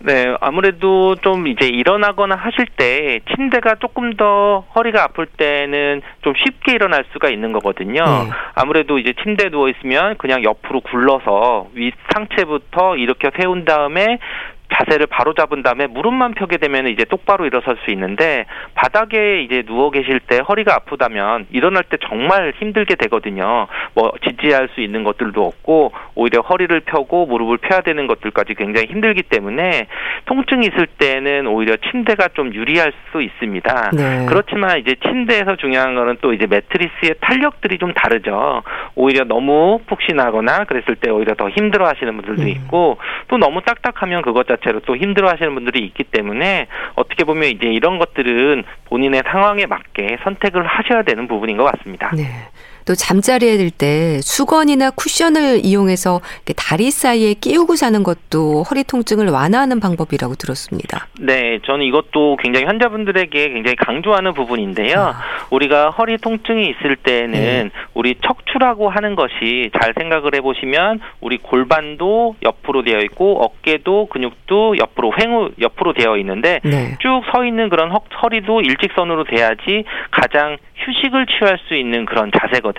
[0.06, 6.74] 네, 아무래도 좀 이제 일어나거나 하실 때 침대가 조금 더 허리가 아플 때는 좀 쉽게
[6.74, 8.04] 일어날 수가 있는 거거든요.
[8.04, 8.30] 네.
[8.54, 14.20] 아무래도 이제 침대에 누워 있으면 그냥 옆으로 굴러서 윗 상체부터 이렇게 세운 다음에
[14.76, 19.90] 자세를 바로 잡은 다음에 무릎만 펴게 되면 이제 똑바로 일어설 수 있는데 바닥에 이제 누워
[19.92, 23.68] 계실 때 허리가 아프다면 일어날 때 정말 힘들게 되거든요.
[23.94, 29.24] 뭐 지지할 수 있는 것들도 없고 오히려 허리를 펴고 무릎을 펴야 되는 것들까지 굉장히 힘들기
[29.24, 29.88] 때문에
[30.26, 33.92] 통증이 있을 때는 오히려 침대가 좀 유리할 수 있습니다.
[33.96, 34.26] 네.
[34.28, 38.64] 그렇지만 이제 침대에서 중요한 거는 또 이제 매트리스의 탄력들이 좀 다르죠.
[38.96, 42.48] 오히려 너무 푹신하거나 그랬을 때 오히려 더 힘들어 하시는 분들도 음.
[42.48, 47.50] 있고 또 너무 딱딱하면 그것 자체 로 또 힘들어 하시는 분들이 있기 때문에 어떻게 보면
[47.50, 52.12] 이제 이런 것들은 본인의 상황에 맞게 선택을 하셔야 되는 부분인 것 같습니다.
[52.16, 52.24] 네.
[52.86, 56.22] 또 잠자리에 들 때 수건이나 쿠션을 이용해서
[56.56, 61.08] 다리 사이에 끼우고 자는 것도 허리 통증을 완화하는 방법이라고 들었습니다.
[61.20, 65.00] 네, 저는 이것도 굉장히 환자분들에게 굉장히 강조하는 부분인데요.
[65.00, 65.24] 아.
[65.50, 67.70] 우리가 허리 통증이 있을 때는 네.
[67.94, 75.14] 우리 척추라고 하는 것이 잘 생각을 해보시면 우리 골반도 옆으로 되어 있고 어깨도 근육도 옆으로
[75.20, 76.98] 횡우 옆으로 되어 있는데 네.
[77.00, 82.75] 쭉서 있는 그런 허리도 일직선으로 돼야지 가장 휴식을 취할 수 있는 그런 자세거든요.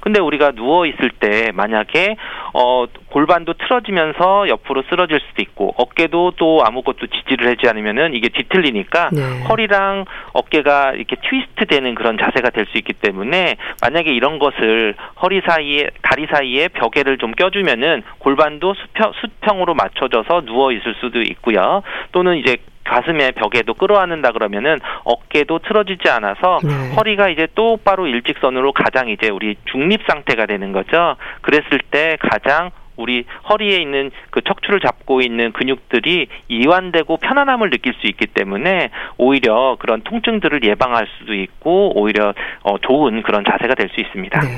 [0.00, 2.16] 근데 우리가 누워 있을 때 만약에
[2.54, 9.10] 어 골반도 틀어지면서 옆으로 쓰러질 수도 있고 어깨도 또 아무것도 지지를 하지 않으면은 이게 뒤틀리니까
[9.12, 9.44] 네.
[9.48, 15.40] 허리랑 어깨가 이렇게 트위스트 되는 그런 자세가 될 수 있기 때문에 만약에 이런 것을 허리
[15.46, 21.82] 사이에 다리 사이에 벽에를 좀 껴주면은 골반도 수평 수평으로 맞춰져서 누워 있을 수도 있고요.
[22.12, 26.94] 또는 이제 가슴에 벽에도 끌어안는다 그러면은 어깨도 틀어지지 않아서 네.
[26.96, 31.16] 허리가 이제 똑바로 일직선으로 가장 이제 우리 중립 상태가 되는 거죠.
[31.42, 38.06] 그랬을 때 가장 우리 허리에 있는 그 척추를 잡고 있는 근육들이 이완되고 편안함을 느낄 수
[38.06, 44.00] 있기 때문에 오히려 그런 통증들을 예방할 수도 있고 오히려 어 좋은 그런 자세가 될 수
[44.00, 44.40] 있습니다.
[44.40, 44.48] 네.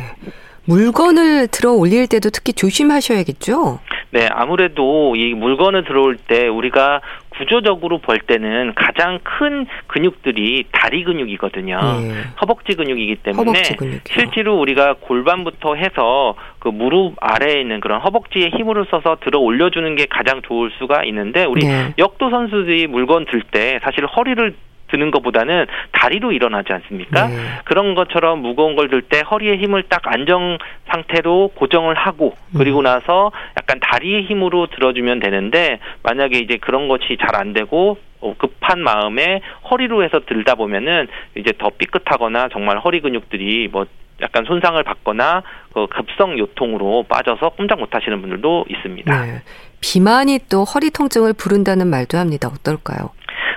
[0.67, 3.81] 물건을 들어 올릴 때도 특히 조심하셔야겠죠?
[4.11, 7.01] 네, 아무래도 이 물건을 들어올 때 우리가
[7.31, 11.81] 구조적으로 볼 때는 가장 큰 근육들이 다리 근육이거든요.
[12.01, 12.15] 네.
[12.41, 18.87] 허벅지 근육이기 때문에 허벅지 실제로 우리가 골반부터 해서 그 무릎 아래에 있는 그런 허벅지에 힘을
[18.89, 21.93] 써서 들어 올려주는 게 가장 좋을 수가 있는데 우리 네.
[21.99, 24.55] 역도 선수들이 물건 들 때 사실 허리를
[24.95, 27.27] 드는 것보다는 다리로 일어나지 않습니까?
[27.27, 27.37] 네.
[27.65, 32.85] 그런 것처럼 무거운 걸 들 때 허리에 힘을 딱 안정 상태로 고정을 하고 그리고 음.
[32.85, 38.81] 나서 약간 다리의 힘으로 들어주면 되는데 만약에 이제 그런 것이 잘 안 되고 어, 급한
[38.81, 43.87] 마음에 허리로 해서 들다 보면은 이제 더 삐끗하거나 정말 허리 근육들이 뭐
[44.23, 45.43] 약간 손상을 받거나
[45.75, 49.23] 그 급성 요통으로 빠져서 꼼짝 못 하시는 분들도 있습니다.
[49.27, 49.43] 네.
[49.81, 52.49] 비만이 또 허리 통증을 부른다는 말도 합니다.
[52.49, 53.11] 어떨까요?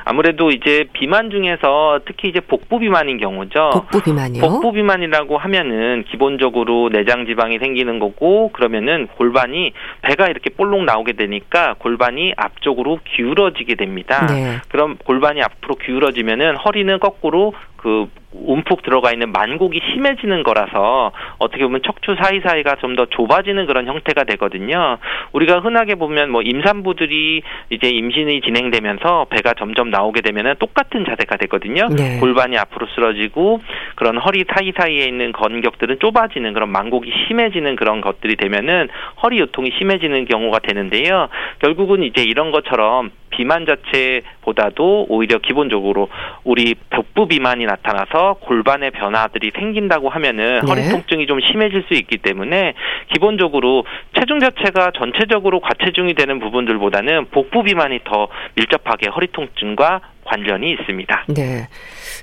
[0.10, 3.72] 아무래도 이제 비만 중에서 특히 이제 복부 비만인 경우죠.
[3.74, 4.42] 복부 비만이요?
[4.42, 11.76] 복부 비만이라고 하면은 기본적으로 내장 지방이 생기는 거고 그러면은 골반이 배가 이렇게 볼록 나오게 되니까
[11.80, 14.26] 골반이 앞쪽으로 기울어지게 됩니다.
[14.28, 14.62] 네.
[14.70, 17.54] 그럼 골반이 앞으로 기울어지면은 허리는 거꾸로
[17.88, 23.86] 그 움푹 들어가 있는 만곡이 심해지는 거라서 어떻게 보면 척추 사이사이가 좀 더 좁아지는 그런
[23.86, 24.98] 형태가 되거든요.
[25.34, 31.88] 우리가 흔하게 보면 뭐 임산부들이 이제 임신이 진행되면서 배가 점점 나오게 되면은 똑같은 자세가 되거든요.
[31.96, 32.18] 네.
[32.20, 33.62] 골반이 앞으로 쓰러지고
[33.96, 38.88] 그런 허리 사이사이에 있는 건격들은 좁아지는 그런 만곡이 심해지는 그런 것들이 되면은
[39.22, 41.28] 허리 요통이 심해지는 경우가 되는데요.
[41.60, 46.10] 결국은 이제 이런 것처럼 비만 자체보다도 오히려 기본적으로
[46.44, 50.72] 우리 복부 비만이 나타나서 골반의 변화들이 생긴다고 하면은 네.
[50.72, 52.74] 허리 통증이 좀 심해질 수 있기 때문에
[53.14, 53.86] 기본적으로
[54.18, 61.26] 체중 자체가 전체적으로 과체중이 되는 부분들보다는 복부 비만이 더 밀접하게 허리 통증과 관련이 있습니다.
[61.30, 61.68] 네.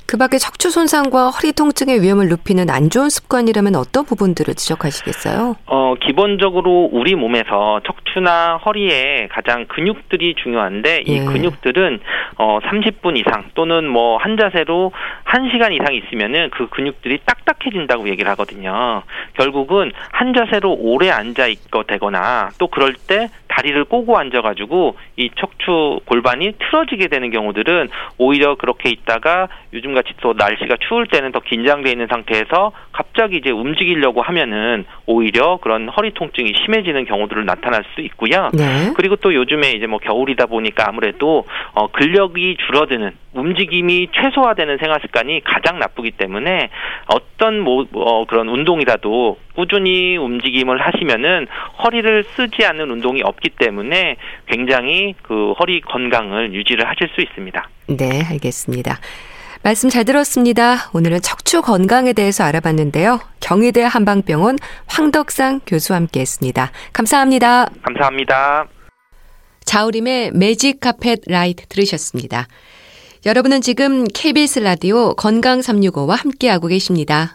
[0.07, 5.57] 그 밖에 척추 손상과 허리 통증의 위험을 높이는 안 좋은 습관이라면 어떤 부분들을 지적하시겠어요?
[5.67, 11.25] 어, 기본적으로 우리 몸에서 척추나 허리에 가장 근육들이 중요한데 이 예.
[11.25, 12.01] 근육들은
[12.38, 14.93] 어, 30분 이상 또는 뭐 한 자세로
[15.27, 19.03] 1시간 이상 있으면은 그 근육들이 딱딱해진다고 얘기를 하거든요.
[19.35, 26.01] 결국은 한 자세로 오래 앉아 있거 되거나 또 그럴 때 다리를 꼬고 앉아가지고 이 척추
[26.07, 27.88] 골반이 틀어지게 되는 경우들은
[28.19, 34.23] 오히려 그렇게 있다가 요즘같이 또 날씨가 추울 때는 더 긴장돼 있는 상태에서 갑자기 이제 움직이려고
[34.23, 38.51] 하면은 오히려 그런 허리 통증이 심해지는 경우들을 나타날 수 있고요.
[38.53, 38.93] 네.
[38.97, 45.43] 그리고 또 요즘에 이제 뭐 겨울이다 보니까 아무래도 어 근력이 줄어드는 움직임이 최소화되는 생활 습관이
[45.45, 46.71] 가장 나쁘기 때문에
[47.07, 51.47] 어떤 뭐 어, 그런 운동이라도 꾸준히 움직임을 하시면은
[51.83, 57.69] 허리를 쓰지 않는 운동이 없기 때문에 굉장히 그 허리 건강을 유지를 하실 수 있습니다.
[57.88, 58.99] 네, 알겠습니다.
[59.62, 60.90] 말씀 잘 들었습니다.
[60.93, 63.19] 오늘은 척추 건강에 대해서 알아봤는데요.
[63.40, 66.71] 경희대 한방병원 황덕상 교수와 함께 했습니다.
[66.93, 67.69] 감사합니다.
[67.83, 68.67] 감사합니다.
[69.64, 72.47] 자우림의 매직 카펫 라이트 들으셨습니다.
[73.25, 77.33] 여러분은 지금 KBS 라디오 건강 365와 함께하고 계십니다.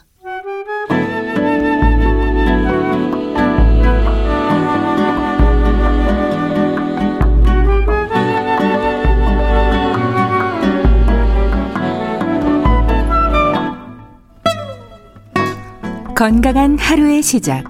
[16.20, 17.64] 건강한 하루의 시작.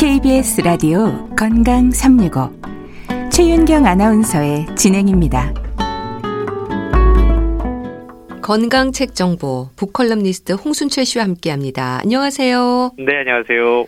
[0.00, 2.50] KBS 라디오 건강 365.
[3.30, 5.54] 최윤경 아나운서의 진행입니다.
[8.42, 12.00] 건강 책 정보 북컬럼니스트 홍순철 씨와 함께합니다.
[12.02, 12.94] 안녕하세요.
[12.98, 13.86] 네, 안녕하세요.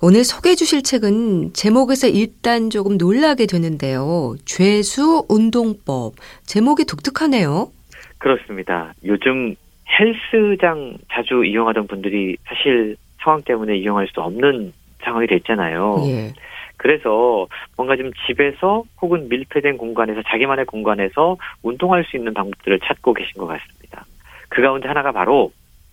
[0.00, 4.34] 오늘 소개해 주실 책은 제목에서 일단 조금 놀라게 되는데요.
[4.46, 6.14] 죄수 운동법.
[6.46, 7.70] 제목이 독특하네요.
[8.16, 8.94] 그렇습니다.
[9.04, 9.56] 요즘
[9.90, 15.96] 헬스장 자주 이용하던 분들이 사실 상황 때문에 이용할 수 없는 상황이 됐잖아요.
[16.06, 16.32] 예.
[16.76, 23.34] 그래서 뭔가 좀 집에서 혹은 밀폐된 공간에서 자기만의 공간에서 운동할 수 있는 방법들을 찾고 계신
[23.34, 24.06] 것 같습니다.
[24.48, 25.52] 그 가운데 하나가 바로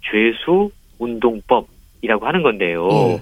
[0.10, 2.88] 죄수 운동법이라고 하는 건데요.
[2.90, 3.22] 예.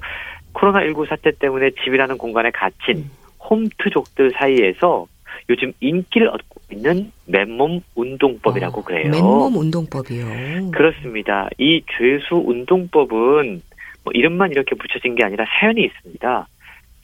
[0.53, 3.11] 코로나19 사태 때문에 집이라는 공간에 갇힌 음.
[3.49, 5.07] 홈트족들 사이에서
[5.49, 9.11] 요즘 인기를 얻고 있는 맨몸 운동법이라고 어, 그래요.
[9.11, 10.71] 맨몸 운동법이요.
[10.71, 11.49] 그렇습니다.
[11.57, 13.61] 이 죄수 운동법은
[14.05, 16.47] 뭐 이름만 이렇게 붙여진 게 아니라 사연이 있습니다.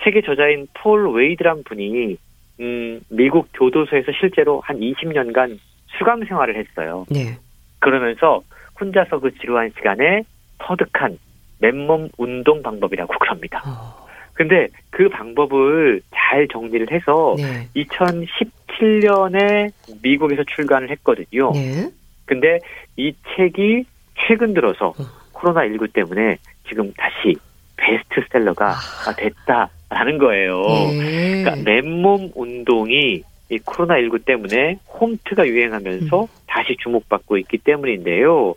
[0.04, 2.18] 책의 저자인 폴 웨이드란 분이
[2.62, 5.60] 음, 미국 교도소에서 실제로 한 20년간
[5.98, 7.06] 수감 생활을 했어요.
[7.10, 7.38] 네.
[7.80, 8.42] 그러면서
[8.80, 10.24] 혼자서 그 지루한 시간에
[10.60, 11.18] 터득한
[11.60, 13.62] 맨몸 운동 방법이라고 그럽니다.
[13.66, 14.08] 어.
[14.34, 17.68] 근데 그 방법을 잘 정리를 해서 네.
[17.76, 21.52] 2017년에 미국에서 출간을 했거든요.
[21.52, 21.90] 네.
[22.26, 22.60] 근데
[22.96, 23.86] 이 책이
[24.28, 25.22] 최근 들어서 어.
[25.34, 27.36] 코로나19 때문에 지금 다시
[27.78, 29.16] 베스트셀러가 아.
[29.16, 30.62] 됐다라는 거예요.
[30.62, 31.44] 네.
[31.44, 36.28] 그러니까 맨몸 운동이 이 코로나19 때문에 홈트가 유행하면서 음.
[36.48, 38.56] 다시 주목받고 있기 때문인데요.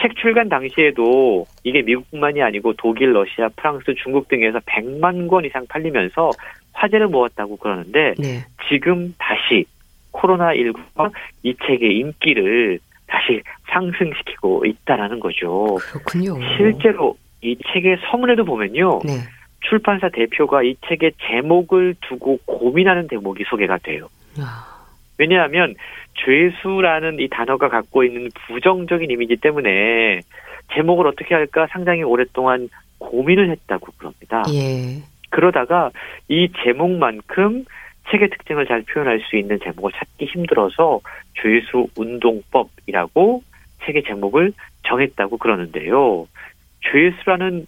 [0.00, 6.30] 책 출간 당시에도 이게 미국뿐만이 아니고 독일, 러시아, 프랑스, 중국 등에서 100만 권 이상 팔리면서
[6.72, 8.44] 화제를 모았다고 그러는데 네.
[8.68, 9.66] 지금 다시
[10.12, 11.12] 코로나19가
[11.44, 15.76] 이 책의 인기를 다시 상승시키고 있다라는 거죠.
[15.76, 16.38] 그렇군요.
[16.56, 19.00] 실제로 이 책의 서문에도 보면요.
[19.04, 19.12] 네.
[19.60, 24.08] 출판사 대표가 이 책의 제목을 두고 고민하는 대목이 소개가 돼요.
[24.38, 24.74] 아.
[25.18, 25.74] 왜냐하면
[26.24, 30.20] 죄수라는 이 단어가 갖고 있는 부정적인 이미지 때문에
[30.74, 34.42] 제목을 어떻게 할까 상당히 오랫동안 고민을 했다고 그럽니다.
[34.52, 35.02] 예.
[35.30, 35.90] 그러다가
[36.28, 37.64] 이 제목만큼
[38.10, 41.00] 책의 특징을 잘 표현할 수 있는 제목을 찾기 힘들어서
[41.40, 43.42] 죄수 운동법이라고
[43.84, 44.52] 책의 제목을
[44.86, 46.26] 정했다고 그러는데요.
[46.90, 47.66] 죄수라는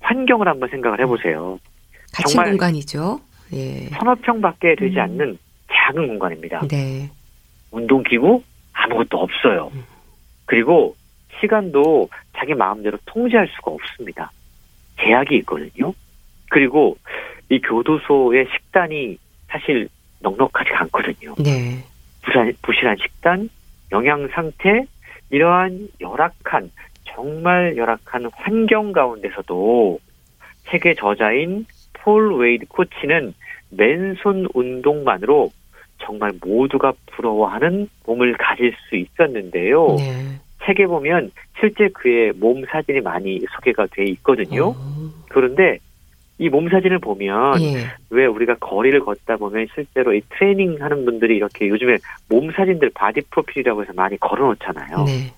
[0.00, 1.58] 환경을 한번 생각을 해보세요.
[2.12, 3.20] 갇힌 공간이죠.
[3.52, 3.86] 예.
[3.98, 5.00] 서너 평밖에 되지 음.
[5.00, 5.38] 않는
[5.72, 6.66] 작은 공간입니다.
[6.68, 7.10] 네.
[7.70, 9.70] 운동기구 아무것도 없어요.
[9.74, 9.84] 음.
[10.46, 10.94] 그리고
[11.40, 14.30] 시간도 자기 마음대로 통제할 수가 없습니다.
[15.00, 15.94] 제약이 있거든요.
[16.50, 16.96] 그리고
[17.48, 19.88] 이 교도소의 식단이 사실
[20.20, 21.34] 넉넉하지 않거든요.
[21.38, 21.84] 네.
[22.22, 23.48] 부실한, 부실한 식단,
[23.90, 24.84] 영양 상태,
[25.30, 26.70] 이러한 열악한
[27.14, 29.98] 정말 열악한 환경 가운데서도
[30.70, 33.34] 세계 저자인 폴 웨이드 코치는
[33.70, 35.50] 맨손 운동만으로
[35.98, 39.96] 정말 모두가 부러워하는 몸을 가질 수 있었는데요.
[39.98, 40.38] 네.
[40.64, 44.68] 책에 보면 실제 그의 몸 사진이 많이 소개가 돼 있거든요.
[44.70, 44.74] 어.
[45.28, 45.78] 그런데
[46.38, 47.84] 이 몸 사진을 보면 예.
[48.10, 51.98] 왜 우리가 거리를 걷다 보면 실제로 이 트레이닝 하는 분들이 이렇게 요즘에
[52.28, 55.04] 몸 사진들 바디 프로필이라고 해서 많이 걸어 놓잖아요.
[55.04, 55.32] 네.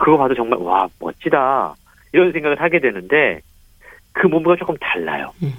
[0.00, 1.74] 그거 봐도 정말 와 멋지다
[2.12, 3.40] 이런 생각을 하게 되는데
[4.12, 5.30] 그 몸과 조금 달라요.
[5.42, 5.52] 음.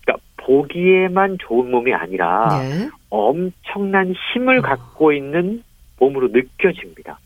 [0.00, 2.88] 그러니까 보기에만 좋은 몸이 아니라 네.
[3.10, 4.62] 엄청난 힘을 어.
[4.62, 5.62] 갖고 있는
[5.98, 7.18] 몸으로 느껴집니다.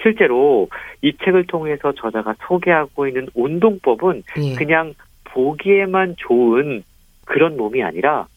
[0.00, 0.68] 실제로
[1.02, 4.54] 이 책을 통해서 저자가 소개하고 있는 운동법은 예.
[4.54, 6.84] 그냥 보기에만 좋은
[7.24, 8.28] 그런 몸이 아니라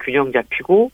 [0.00, 0.90] 균형 잡히고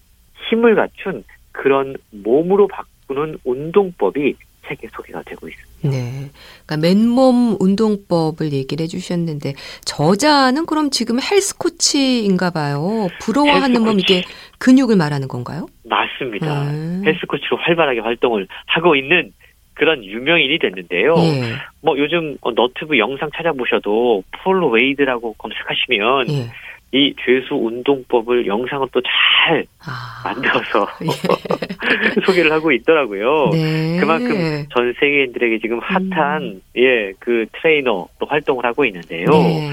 [0.48, 4.36] 힘을 갖춘 그런 몸으로 바꾸는 운동법이
[4.68, 5.90] 책에 소개가 되고 있습니다.
[5.90, 6.30] 네.
[6.64, 13.08] 그러니까 맨몸 운동법을 얘기를 해주셨는데 저자는 그럼 지금 헬스 코치인가 봐요.
[13.20, 14.22] 부러워하는 몸 이게
[14.58, 15.66] 근육을 말하는 건가요?
[15.84, 16.70] 맞습니다.
[16.70, 17.02] 음.
[17.04, 19.32] 헬스 코치로 활발하게 활동을 하고 있는
[19.74, 21.14] 그런 유명인이 됐는데요.
[21.16, 21.42] 예.
[21.80, 26.50] 뭐 요즘 너튜브 영상 찾아보셔도 폴 웨이드라고 검색하시면 예.
[26.92, 30.22] 이 죄수 운동법을 영상을 또잘 아.
[30.24, 32.20] 만들어서 예.
[32.26, 33.50] 소개를 하고 있더라고요.
[33.52, 33.98] 네.
[33.98, 36.62] 그만큼 전 세계인들에게 지금 핫한 음.
[36.76, 39.30] 예그 트레이너로 활동을 하고 있는데요.
[39.30, 39.70] 네.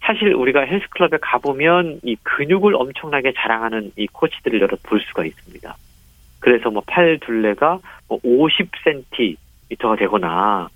[0.00, 5.76] 사실 우리가 헬스클럽에 가보면 이 근육을 엄청나게 자랑하는 이 코치들을 여러 볼 수가 있습니다.
[6.40, 10.68] 그래서 뭐 팔 둘레가 뭐 50cm가 되거나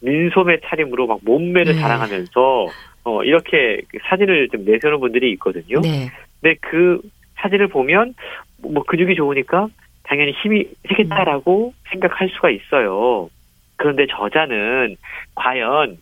[0.00, 1.80] 민소매 차림으로 막 몸매를 네.
[1.80, 2.66] 자랑하면서
[3.06, 5.80] 어 이렇게 사진을 좀 내세우는 분들이 있거든요.
[5.80, 6.10] 네.
[6.40, 7.00] 근데 그
[7.36, 8.14] 사진을 보면
[8.58, 9.68] 뭐 근육이 좋으니까
[10.02, 11.72] 당연히 힘이 세겠다라고 음.
[11.90, 13.30] 생각할 수가 있어요.
[13.76, 14.96] 그런데 저자는
[15.36, 15.98] 과연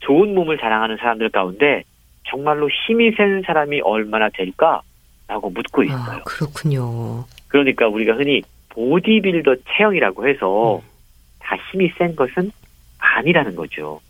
[0.00, 1.84] 좋은 몸을 자랑하는 사람들 가운데
[2.28, 6.00] 정말로 힘이 센 사람이 얼마나 될까라고 묻고 아, 있어요.
[6.00, 7.26] 아, 그렇군요.
[7.46, 10.80] 그러니까 우리가 흔히 보디빌더 체형이라고 해서 음.
[11.38, 12.50] 다 힘이 센 것은
[12.98, 14.00] 아니라는 거죠.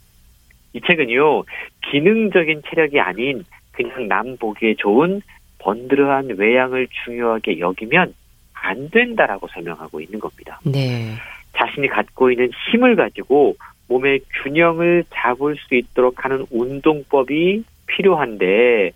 [0.72, 1.44] 이 책은요,
[1.90, 5.22] 기능적인 체력이 아닌 그냥 남 보기에 좋은
[5.59, 8.14] 번드르한 외양을 중요하게 여기면
[8.54, 10.61] 안 된다라고 설명하고 있는 겁니다.
[10.64, 11.14] 네.
[11.56, 13.56] 자신이 갖고 있는 힘을 가지고
[13.88, 18.92] 몸의 균형을 잡을 수 있도록 하는 운동법이 필요한데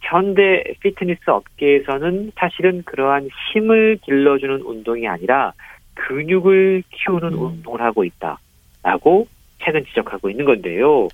[0.00, 5.52] 현대 피트니스 업계에서는 사실은 그러한 힘을 길러주는 운동이 아니라
[5.94, 7.42] 근육을 키우는 음.
[7.42, 9.26] 운동을 하고 있다라고
[9.66, 11.08] 책은 지적하고 있는 건데요.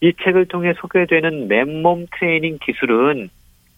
[0.00, 3.30] 이 책을 통해 소개되는 맨몸 트레이닝 기술은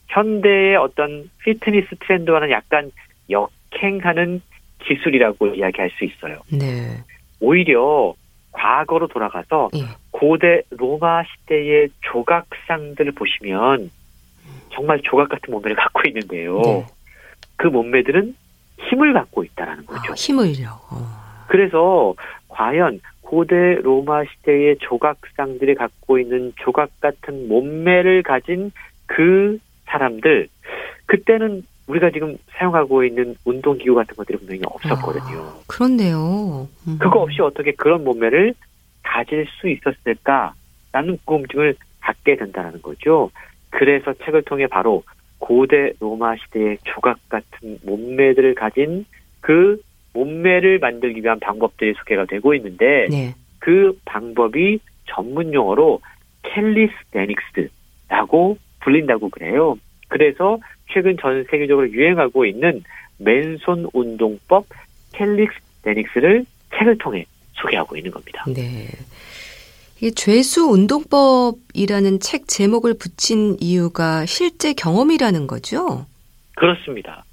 [0.08, 2.90] 현대의 어떤 피트니스 트렌드와는 약간
[3.30, 4.40] 역행하는
[4.80, 6.40] 기술이라고 이야기할 수 있어요.
[6.50, 7.02] 네.
[7.40, 8.14] 오히려
[8.52, 9.84] 과거로 돌아가서 예.
[10.10, 13.90] 고대 로마 시대의 조각상들을 보시면
[14.72, 16.60] 정말 조각 같은 몸매를 갖고 있는데요.
[16.60, 16.86] 네.
[17.56, 18.34] 그 몸매들은
[18.78, 20.12] 힘을 갖고 있다라는 거죠.
[20.12, 20.68] 아, 힘을요.
[20.90, 21.44] 어.
[21.48, 22.14] 그래서
[22.48, 23.00] 과연
[23.34, 28.70] 고대 로마 시대의 조각상들이 갖고 있는 조각 같은 몸매를 가진
[29.06, 30.46] 그 사람들
[31.06, 35.40] 그때는 우리가 지금 사용하고 있는 운동기구 같은 것들이 분명히 없었거든요.
[35.40, 36.68] 아, 그렇네요.
[36.86, 36.98] 음.
[37.00, 38.54] 그거 없이 어떻게 그런 몸매를
[39.02, 43.32] 가질 수 있었을까라는 궁금증을 갖게 된다는 거죠.
[43.70, 45.02] 그래서 책을 통해 바로
[45.38, 49.04] 고대 로마 시대의 조각 같은 몸매들을 가진
[49.40, 49.82] 그
[50.14, 53.34] 몸매를 만들기 위한 방법들이 소개가 되고 있는데 네.
[53.58, 56.00] 그 방법이 전문 용어로
[56.42, 59.76] 캘리스데닉스라고 불린다고 그래요.
[60.08, 60.58] 그래서
[60.92, 62.82] 최근 전 세계적으로 유행하고 있는
[63.18, 64.66] 맨손 운동법
[65.12, 66.46] 캘리스데닉스를
[66.78, 68.44] 책을 통해 소개하고 있는 겁니다.
[68.48, 68.88] 네.
[70.00, 76.06] 이 죄수 운동법이라는 책 제목을 붙인 이유가 실제 경험이라는 거죠?
[76.56, 77.24] 그렇습니다.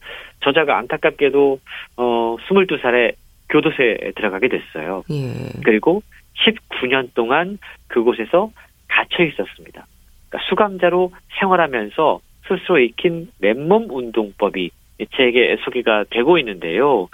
[0.44, 1.60] 저자가 안타깝게도
[1.98, 3.16] 어 22살에
[3.50, 5.04] 교도소에 들어가게 됐어요.
[5.12, 5.34] 예.
[5.64, 6.02] 그리고
[6.46, 8.52] 19년 동안 그곳에서
[8.88, 9.86] 갇혀 있었습니다.
[10.30, 14.72] 그러니까 수감자로 생활하면서 스스로 익힌 맨몸 운동법이
[15.16, 17.10] 책에 소개가 되고 있는데요.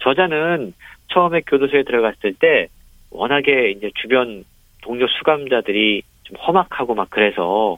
[0.00, 0.74] 저자는
[1.08, 2.68] 처음에 교도소에 들어갔을 때
[3.10, 4.44] 워낙에 이제 주변
[4.82, 7.76] 동료 수감자들이 좀 험악하고 막 그래서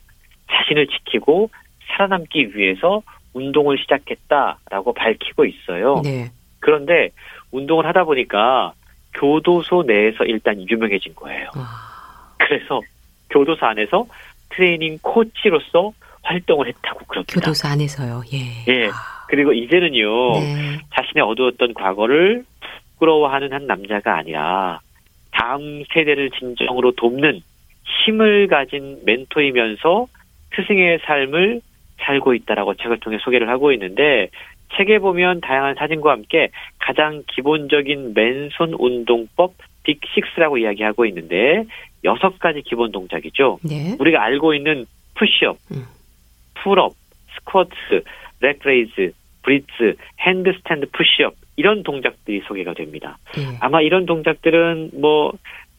[0.50, 1.50] 자신을 지키고
[1.88, 3.02] 살아남기 위해서
[3.32, 6.00] 운동을 시작했다라고 밝히고 있어요.
[6.04, 6.30] 네.
[6.60, 7.10] 그런데
[7.52, 8.72] 운동을 하다 보니까
[9.14, 11.48] 교도소 내에서 일단 유명해진 거예요.
[11.54, 12.34] 아...
[12.38, 12.80] 그래서
[13.30, 14.06] 교도소 안에서
[14.50, 17.34] 트레이닝 코치로서 활동을 했다고 그럽니다.
[17.34, 18.22] 교도소 안에서요.
[18.32, 18.72] 예.
[18.72, 18.90] 예.
[19.28, 20.32] 그리고 이제는요.
[20.40, 20.78] 네.
[20.94, 22.44] 자신의 어두웠던 과거를
[22.94, 24.80] 부끄러워하는 한 남자가 아니라
[25.30, 27.40] 다음 세대를 진정으로 돕는
[28.04, 30.06] 힘을 가진 멘토이면서
[30.56, 31.60] 스승의 삶을
[32.00, 34.28] 살고 있다라고 책을 통해 소개를 하고 있는데
[34.76, 41.64] 책에 보면 다양한 사진과 함께 가장 기본적인 맨손 운동법 Big Six라고 이야기하고 있는데
[42.04, 43.58] 여섯 가지 기본 동작이죠.
[43.62, 43.96] 네.
[43.98, 45.84] 우리가 알고 있는 푸시업, 음.
[46.54, 46.92] pull-up,
[47.34, 48.04] squat,
[48.40, 49.12] leg raise,
[49.42, 53.18] bridge, handstand push-up 이런 동작들이 소개가 됩니다.
[53.36, 53.42] 네.
[53.60, 55.32] 아마 이런 동작들은 뭐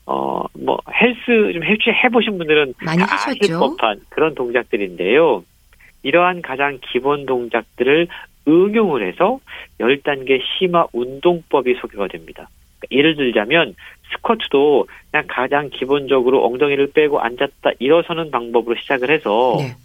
[0.07, 3.59] 어, 뭐, 헬스 좀 해보신 분들은 많이 하셨죠.
[3.59, 5.43] 법한 그런 동작들인데요.
[6.03, 8.07] 이러한 가장 기본 동작들을
[8.47, 9.39] 응용을 해서
[9.79, 12.49] 10단계 심화 운동법이 소개가 됩니다.
[12.79, 13.75] 그러니까 예를 들자면
[14.11, 19.75] 스쿼트도 그냥 가장 기본적으로 엉덩이를 빼고 앉았다 일어서는 방법으로 시작을 해서 네.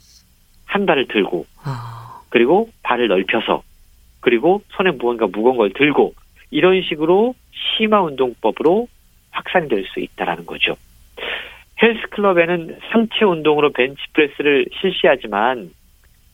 [0.64, 2.22] 한 발을 들고 아.
[2.30, 3.62] 그리고 발을 넓혀서
[4.20, 6.14] 그리고 손에 무언가 무거운 걸 들고
[6.50, 8.88] 이런 식으로 심화 운동법으로
[9.30, 10.76] 확산이 될수 있다라는 거죠.
[11.80, 15.70] 헬스클럽에는 상체 운동으로 벤치프레스를 실시하지만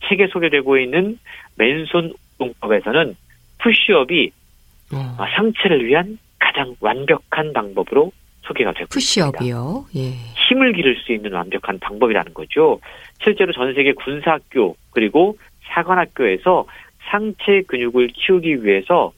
[0.07, 1.19] 책에 소개되고 있는
[1.55, 3.15] 맨손 운동법에서는
[3.59, 4.31] 푸시업이
[4.93, 5.17] 어.
[5.35, 9.85] 상체를 위한 가장 완벽한 방법으로 소개가 되고 푸시업이요.
[9.95, 10.11] 예.
[10.47, 12.79] 힘을 기를 수 있는 완벽한 방법이라는 거죠.
[13.23, 15.37] 실제로 전 세계 군사학교 그리고
[15.73, 16.65] 사관학교에서
[17.09, 19.13] 상체 근육을 키우기 위해서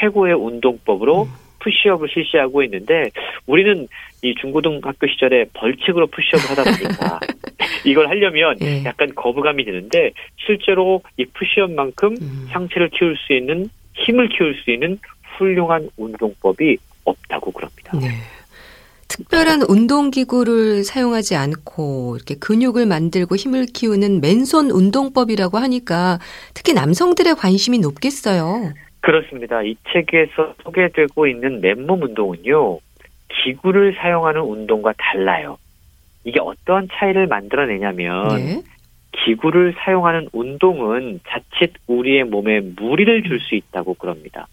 [0.00, 1.28] 최고의 운동법으로 음.
[1.60, 3.10] 푸시업을 실시하고 있는데
[3.46, 3.88] 우리는
[4.22, 7.20] 이 중고등학교 시절에 벌칙으로 푸시업을 하다 보니까
[7.84, 8.84] 이걸 하려면 예.
[8.84, 12.48] 약간 거부감이 드는데 실제로 이 푸시업만큼 음.
[12.50, 14.98] 상체를 키울 수 있는 힘을 키울 수 있는
[15.38, 17.98] 훌륭한 운동법이 없다고 그럽니다.
[17.98, 18.08] 네.
[19.08, 26.18] 특별한 운동기구를 사용하지 않고 이렇게 근육을 만들고 힘을 키우는 맨손 운동법이라고 하니까
[26.52, 28.72] 특히 남성들의 관심이 높겠어요.
[29.00, 29.62] 그렇습니다.
[29.62, 32.78] 이 책에서 소개되고 있는 맨몸 운동은요,
[33.28, 35.58] 기구를 사용하는 운동과 달라요.
[36.24, 38.62] 이게 어떠한 차이를 만들어내냐면, 네.
[39.12, 44.48] 기구를 사용하는 운동은 자칫 우리의 몸에 무리를 줄 수 있다고 그럽니다.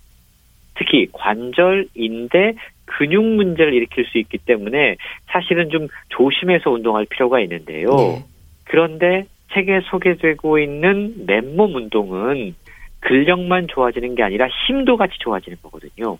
[0.75, 2.53] 특히 관절, 인대,
[2.85, 4.97] 근육 문제를 일으킬 수 있기 때문에
[5.27, 7.89] 사실은 좀 조심해서 운동할 필요가 있는데요.
[7.89, 8.23] 네.
[8.65, 12.55] 그런데 책에 소개되고 있는 맨몸 운동은
[12.99, 16.17] 근력만 좋아지는 게 아니라 힘도 같이 좋아지는 거거든요.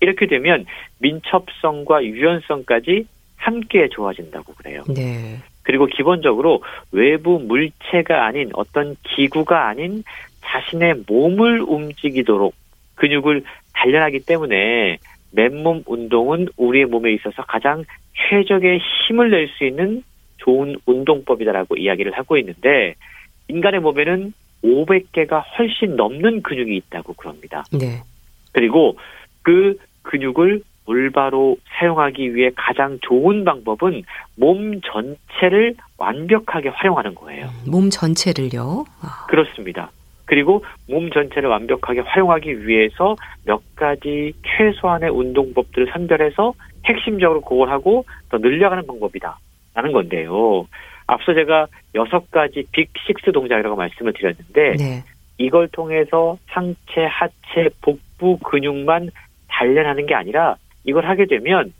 [0.00, 0.66] 이렇게 되면
[0.98, 3.06] 민첩성과 유연성까지
[3.42, 4.82] 함께 좋아진다고 그래요.
[4.88, 5.38] 네.
[5.62, 6.62] 그리고 기본적으로
[6.92, 10.04] 외부 물체가 아닌 어떤 기구가 아닌
[10.42, 12.54] 자신의 몸을 움직이도록
[12.94, 13.42] 근육을
[13.74, 14.98] 단련하기 때문에
[15.32, 17.84] 맨몸 운동은 우리의 몸에 있어서 가장
[18.14, 20.04] 최적의 힘을 낼 수 있는
[20.38, 22.94] 좋은 운동법이다라고 이야기를 하고 있는데
[23.48, 24.32] 인간의 몸에는
[24.62, 27.64] 500개가 훨씬 넘는 근육이 있다고 그럽니다.
[27.72, 28.02] 네.
[28.52, 28.96] 그리고
[29.42, 34.02] 그 근육을 올바로 사용하기 위해 가장 좋은 방법은
[34.36, 37.46] 몸 전체를 완벽하게 활용하는 거예요.
[37.46, 38.84] 음, 몸 전체를요?
[39.00, 39.26] 아.
[39.28, 39.90] 그렇습니다.
[40.24, 46.54] 그리고 몸 전체를 완벽하게 활용하기 위해서 몇 가지 최소한의 운동법들을 선별해서
[46.86, 49.38] 핵심적으로 그걸 하고 더 늘려가는 방법이다.
[49.74, 50.66] 라는 건데요.
[51.06, 55.04] 앞서 제가 여섯 가지 빅식스 동작이라고 말씀을 드렸는데 네.
[55.38, 59.10] 이걸 통해서 상체, 하체, 복부 근육만
[59.48, 61.72] 단련하는 게 아니라 이걸 하게 되면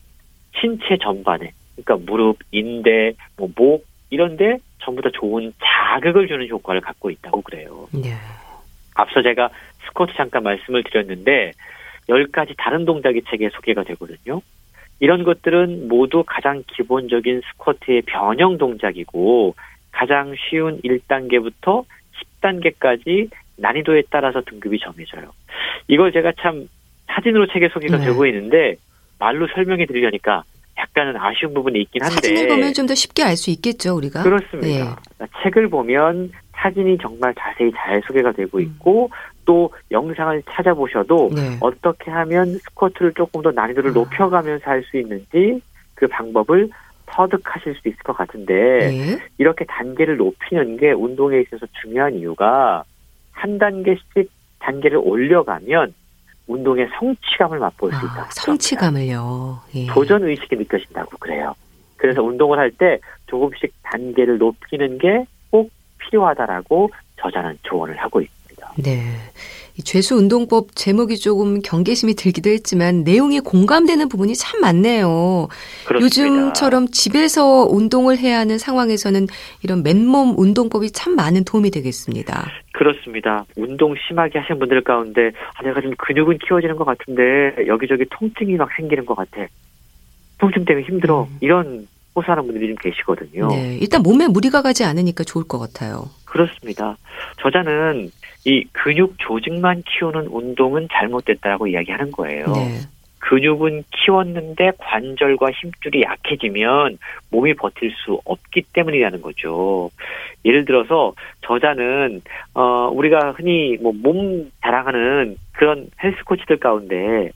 [0.60, 7.10] 신체 전반에 그러니까 무릎, 인대, 뭐 목 이런데 전부 다 좋은 자극을 주는 효과를 갖고
[7.10, 7.88] 있다고 그래요.
[7.92, 8.12] 네.
[8.94, 9.48] 앞서 제가
[9.86, 11.52] 스쿼트 잠깐 말씀을 드렸는데
[12.10, 14.42] 열 가지 다른 동작이 책에 소개가 되거든요.
[15.00, 19.54] 이런 것들은 모두 가장 기본적인 스쿼트의 변형 동작이고
[19.92, 21.86] 가장 쉬운 1단계부터
[22.42, 25.32] 10단계까지 난이도에 따라서 등급이 정해져요.
[25.88, 26.68] 이걸 제가 참
[27.06, 28.04] 사진으로 책에 소개가 네.
[28.04, 28.76] 되고 있는데
[29.22, 30.42] 말로 설명해 드리려니까
[30.76, 34.98] 약간은 아쉬운 부분이 있긴 한데 사진을 보면 좀 더 쉽게 알 수 있겠죠 우리가 그렇습니다.
[35.20, 35.26] 네.
[35.44, 38.62] 책을 보면 사진이 정말 자세히 잘 소개가 되고 음.
[38.62, 39.10] 있고
[39.44, 41.56] 또 영상을 찾아보셔도 네.
[41.60, 43.94] 어떻게 하면 스쿼트를 조금 더 난이도를 아.
[43.94, 45.60] 높여가면서 할 수 있는지
[45.94, 46.68] 그 방법을
[47.06, 49.18] 터득하실 수 있을 것 같은데 네.
[49.38, 52.82] 이렇게 단계를 높이는 게 운동에 있어서 중요한 이유가
[53.30, 55.94] 한 단계씩 단계를 올려가면
[56.46, 58.28] 운동의 성취감을 맛볼 수 아, 있다.
[58.32, 59.60] 성취감을요.
[59.74, 59.86] 예.
[59.86, 61.54] 도전 의식이 느껴진다고 그래요.
[61.96, 66.90] 그래서 운동을 할 때 조금씩 단계를 높이는 게 꼭 필요하다라고
[67.20, 68.41] 저자는 조언을 하고 있습니다.
[68.76, 69.02] 네.
[69.84, 75.48] 죄수 운동법 제목이 조금 경계심이 들기도 했지만 내용이 공감되는 부분이 참 많네요.
[75.86, 76.04] 그렇습니다.
[76.04, 79.26] 요즘처럼 집에서 운동을 해야 하는 상황에서는
[79.62, 82.50] 이런 맨몸 운동법이 참 많은 도움이 되겠습니다.
[82.72, 83.44] 그렇습니다.
[83.56, 88.68] 운동 심하게 하시는 분들 가운데 아, 내가 좀 근육은 키워지는 것 같은데 여기저기 통증이 막
[88.76, 89.46] 생기는 것 같아.
[90.38, 91.22] 통증 때문에 힘들어.
[91.30, 91.38] 음.
[91.40, 93.48] 이런 호소하는 분들이 좀 계시거든요.
[93.48, 96.10] 네, 일단 몸에 무리가 가지 않으니까 좋을 것 같아요.
[96.24, 96.96] 그렇습니다.
[97.42, 98.10] 저자는
[98.44, 102.46] 이 근육 조직만 키우는 운동은 잘못됐다고 이야기하는 거예요.
[102.52, 102.80] 네.
[103.20, 106.98] 근육은 키웠는데 관절과 힘줄이 약해지면
[107.30, 109.90] 몸이 버틸 수 없기 때문이라는 거죠.
[110.44, 112.20] 예를 들어서 저자는
[112.54, 117.30] 어 우리가 흔히 뭐 몸 자랑하는 그런 헬스 코치들 가운데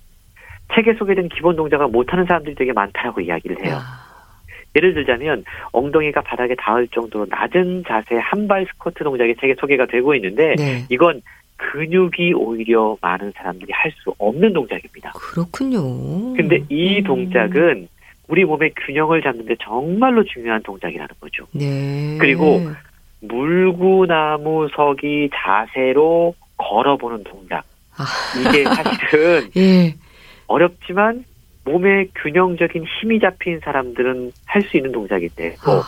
[0.74, 3.76] 책에 소개된 기본 동작을 못하는 사람들이 되게 많다라고 이야기를 해요.
[3.78, 4.06] 아.
[4.76, 10.14] 예를 들자면 엉덩이가 바닥에 닿을 정도로 낮은 자세 한 발 스쿼트 동작이 책에 소개가 되고
[10.14, 10.84] 있는데 네.
[10.90, 11.20] 이건
[11.56, 15.12] 근육이 오히려 많은 사람들이 할 수 없는 동작입니다.
[15.14, 16.34] 그렇군요.
[16.36, 17.04] 근데 이 음.
[17.04, 17.88] 동작은
[18.28, 21.46] 우리 몸의 균형을 잡는데 정말로 중요한 동작이라는 거죠.
[21.52, 22.18] 네.
[22.20, 22.60] 그리고
[23.20, 27.64] 물구나무 서기 자세로 걸어보는 동작.
[27.96, 28.04] 아.
[28.38, 29.94] 이게 사실은 예.
[30.46, 31.24] 어렵지만
[31.66, 35.82] 몸에 균형적인 힘이 잡힌 사람들은 할 수 있는 동작인데 또 아.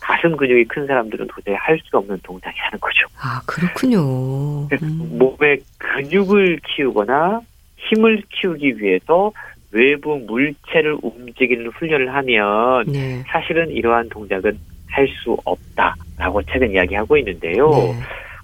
[0.00, 3.06] 가슴 근육이 큰 사람들은 도저히 할 수 없는 동작이라는 거죠.
[3.20, 4.68] 아 그렇군요.
[4.68, 5.18] 음.
[5.18, 7.40] 몸의 근육을 키우거나
[7.76, 9.32] 힘을 키우기 위해서
[9.72, 13.22] 외부 물체를 움직이는 훈련을 하면 네.
[13.26, 14.58] 사실은 이러한 동작은
[14.88, 17.68] 할 수 없다라고 책은 이야기하고 있는데요.
[17.70, 17.94] 네.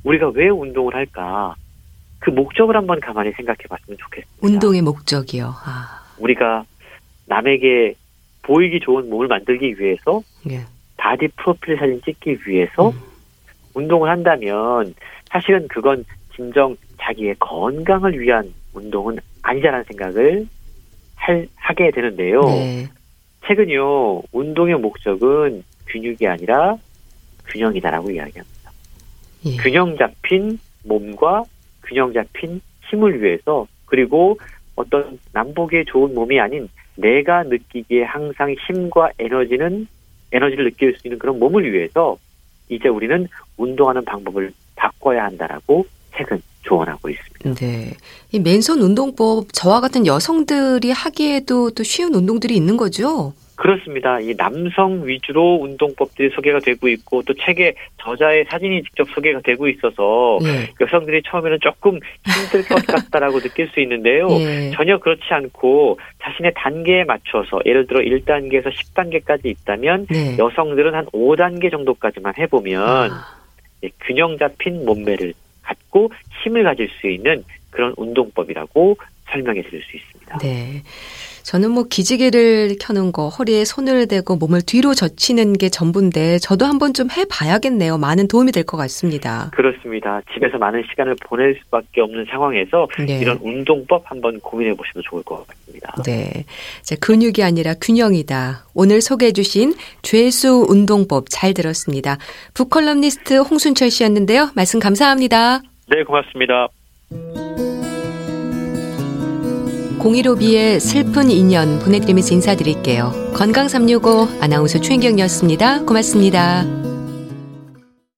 [0.02, 1.54] 우리가 왜 운동을 할까?
[2.18, 4.40] 그 목적을 한번 가만히 생각해 봤으면 좋겠습니다.
[4.42, 5.54] 운동의 목적이요.
[5.64, 6.00] 아.
[6.18, 6.64] 우리가
[7.30, 7.94] 남에게
[8.42, 10.20] 보이기 좋은 몸을 만들기 위해서
[10.50, 10.60] 예.
[10.96, 13.00] 바디 프로필 사진 찍기 위해서 음.
[13.74, 14.94] 운동을 한다면
[15.30, 16.04] 사실은 그건
[16.34, 20.46] 진정 자기의 건강을 위한 운동은 아니다라는 생각을
[21.14, 22.40] 할, 하게 되는데요.
[22.42, 22.88] 네.
[23.46, 26.76] 최근요 운동의 목적은 근육이 아니라
[27.46, 28.72] 균형이다라고 이야기합니다.
[29.46, 29.56] 예.
[29.56, 31.44] 균형 잡힌 몸과
[31.84, 32.60] 균형 잡힌
[32.90, 34.36] 힘을 위해서 그리고
[34.80, 39.86] 어떤 남북의 좋은 몸이 아닌 내가 느끼기에 항상 힘과 에너지는
[40.32, 42.16] 에너지를 느낄 수 있는 그런 몸을 위해서
[42.68, 43.26] 이제 우리는
[43.56, 47.54] 운동하는 방법을 바꿔야 한다라고 책은 조언하고 있습니다.
[47.54, 47.92] 네.
[48.32, 53.32] 이 맨손 운동법 저와 같은 여성들이 하기에도 또 쉬운 운동들이 있는 거죠?
[53.60, 54.18] 그렇습니다.
[54.20, 60.38] 이 남성 위주로 운동법들이 소개가 되고 있고 또 책에 저자의 사진이 직접 소개가 되고 있어서
[60.44, 60.70] 예.
[60.80, 64.28] 여성들이 처음에는 조금 힘들 것 같다라고 느낄 수 있는데요.
[64.30, 64.70] 예.
[64.74, 70.38] 전혀 그렇지 않고 자신의 단계에 맞춰서 예를 들어 1단계에서 10단계까지 있다면 네.
[70.38, 73.26] 여성들은 한 5단계 정도까지만 해보면 아.
[74.00, 76.10] 균형 잡힌 몸매를 갖고
[76.42, 78.96] 힘을 가질 수 있는 그런 운동법이라고
[79.30, 80.19] 설명해 드릴 수 있습니다.
[80.40, 80.82] 네.
[81.42, 86.94] 저는 뭐 기지개를 켜는 거, 허리에 손을 대고 몸을 뒤로 젖히는 게 전부인데 저도 한번
[86.94, 87.98] 좀 해봐야겠네요.
[87.98, 89.50] 많은 도움이 될 것 같습니다.
[89.52, 90.20] 그렇습니다.
[90.32, 93.18] 집에서 많은 시간을 보낼 수밖에 없는 상황에서 네.
[93.18, 95.94] 이런 운동법 한번 고민해 보시면 좋을 것 같습니다.
[96.04, 96.44] 네.
[96.82, 98.66] 자, 근육이 아니라 균형이다.
[98.74, 102.18] 오늘 소개해 주신 죄수 운동법 잘 들었습니다.
[102.54, 104.50] 북컬럼니스트 홍순철 씨였는데요.
[104.54, 105.62] 말씀 감사합니다.
[105.88, 106.68] 네, 고맙습니다.
[110.00, 113.32] 015B의 슬픈 인연 보내드리면서 인사드릴게요.
[113.34, 115.82] 건강365 아나운서 최인경이었습니다.
[115.82, 116.89] 고맙습니다.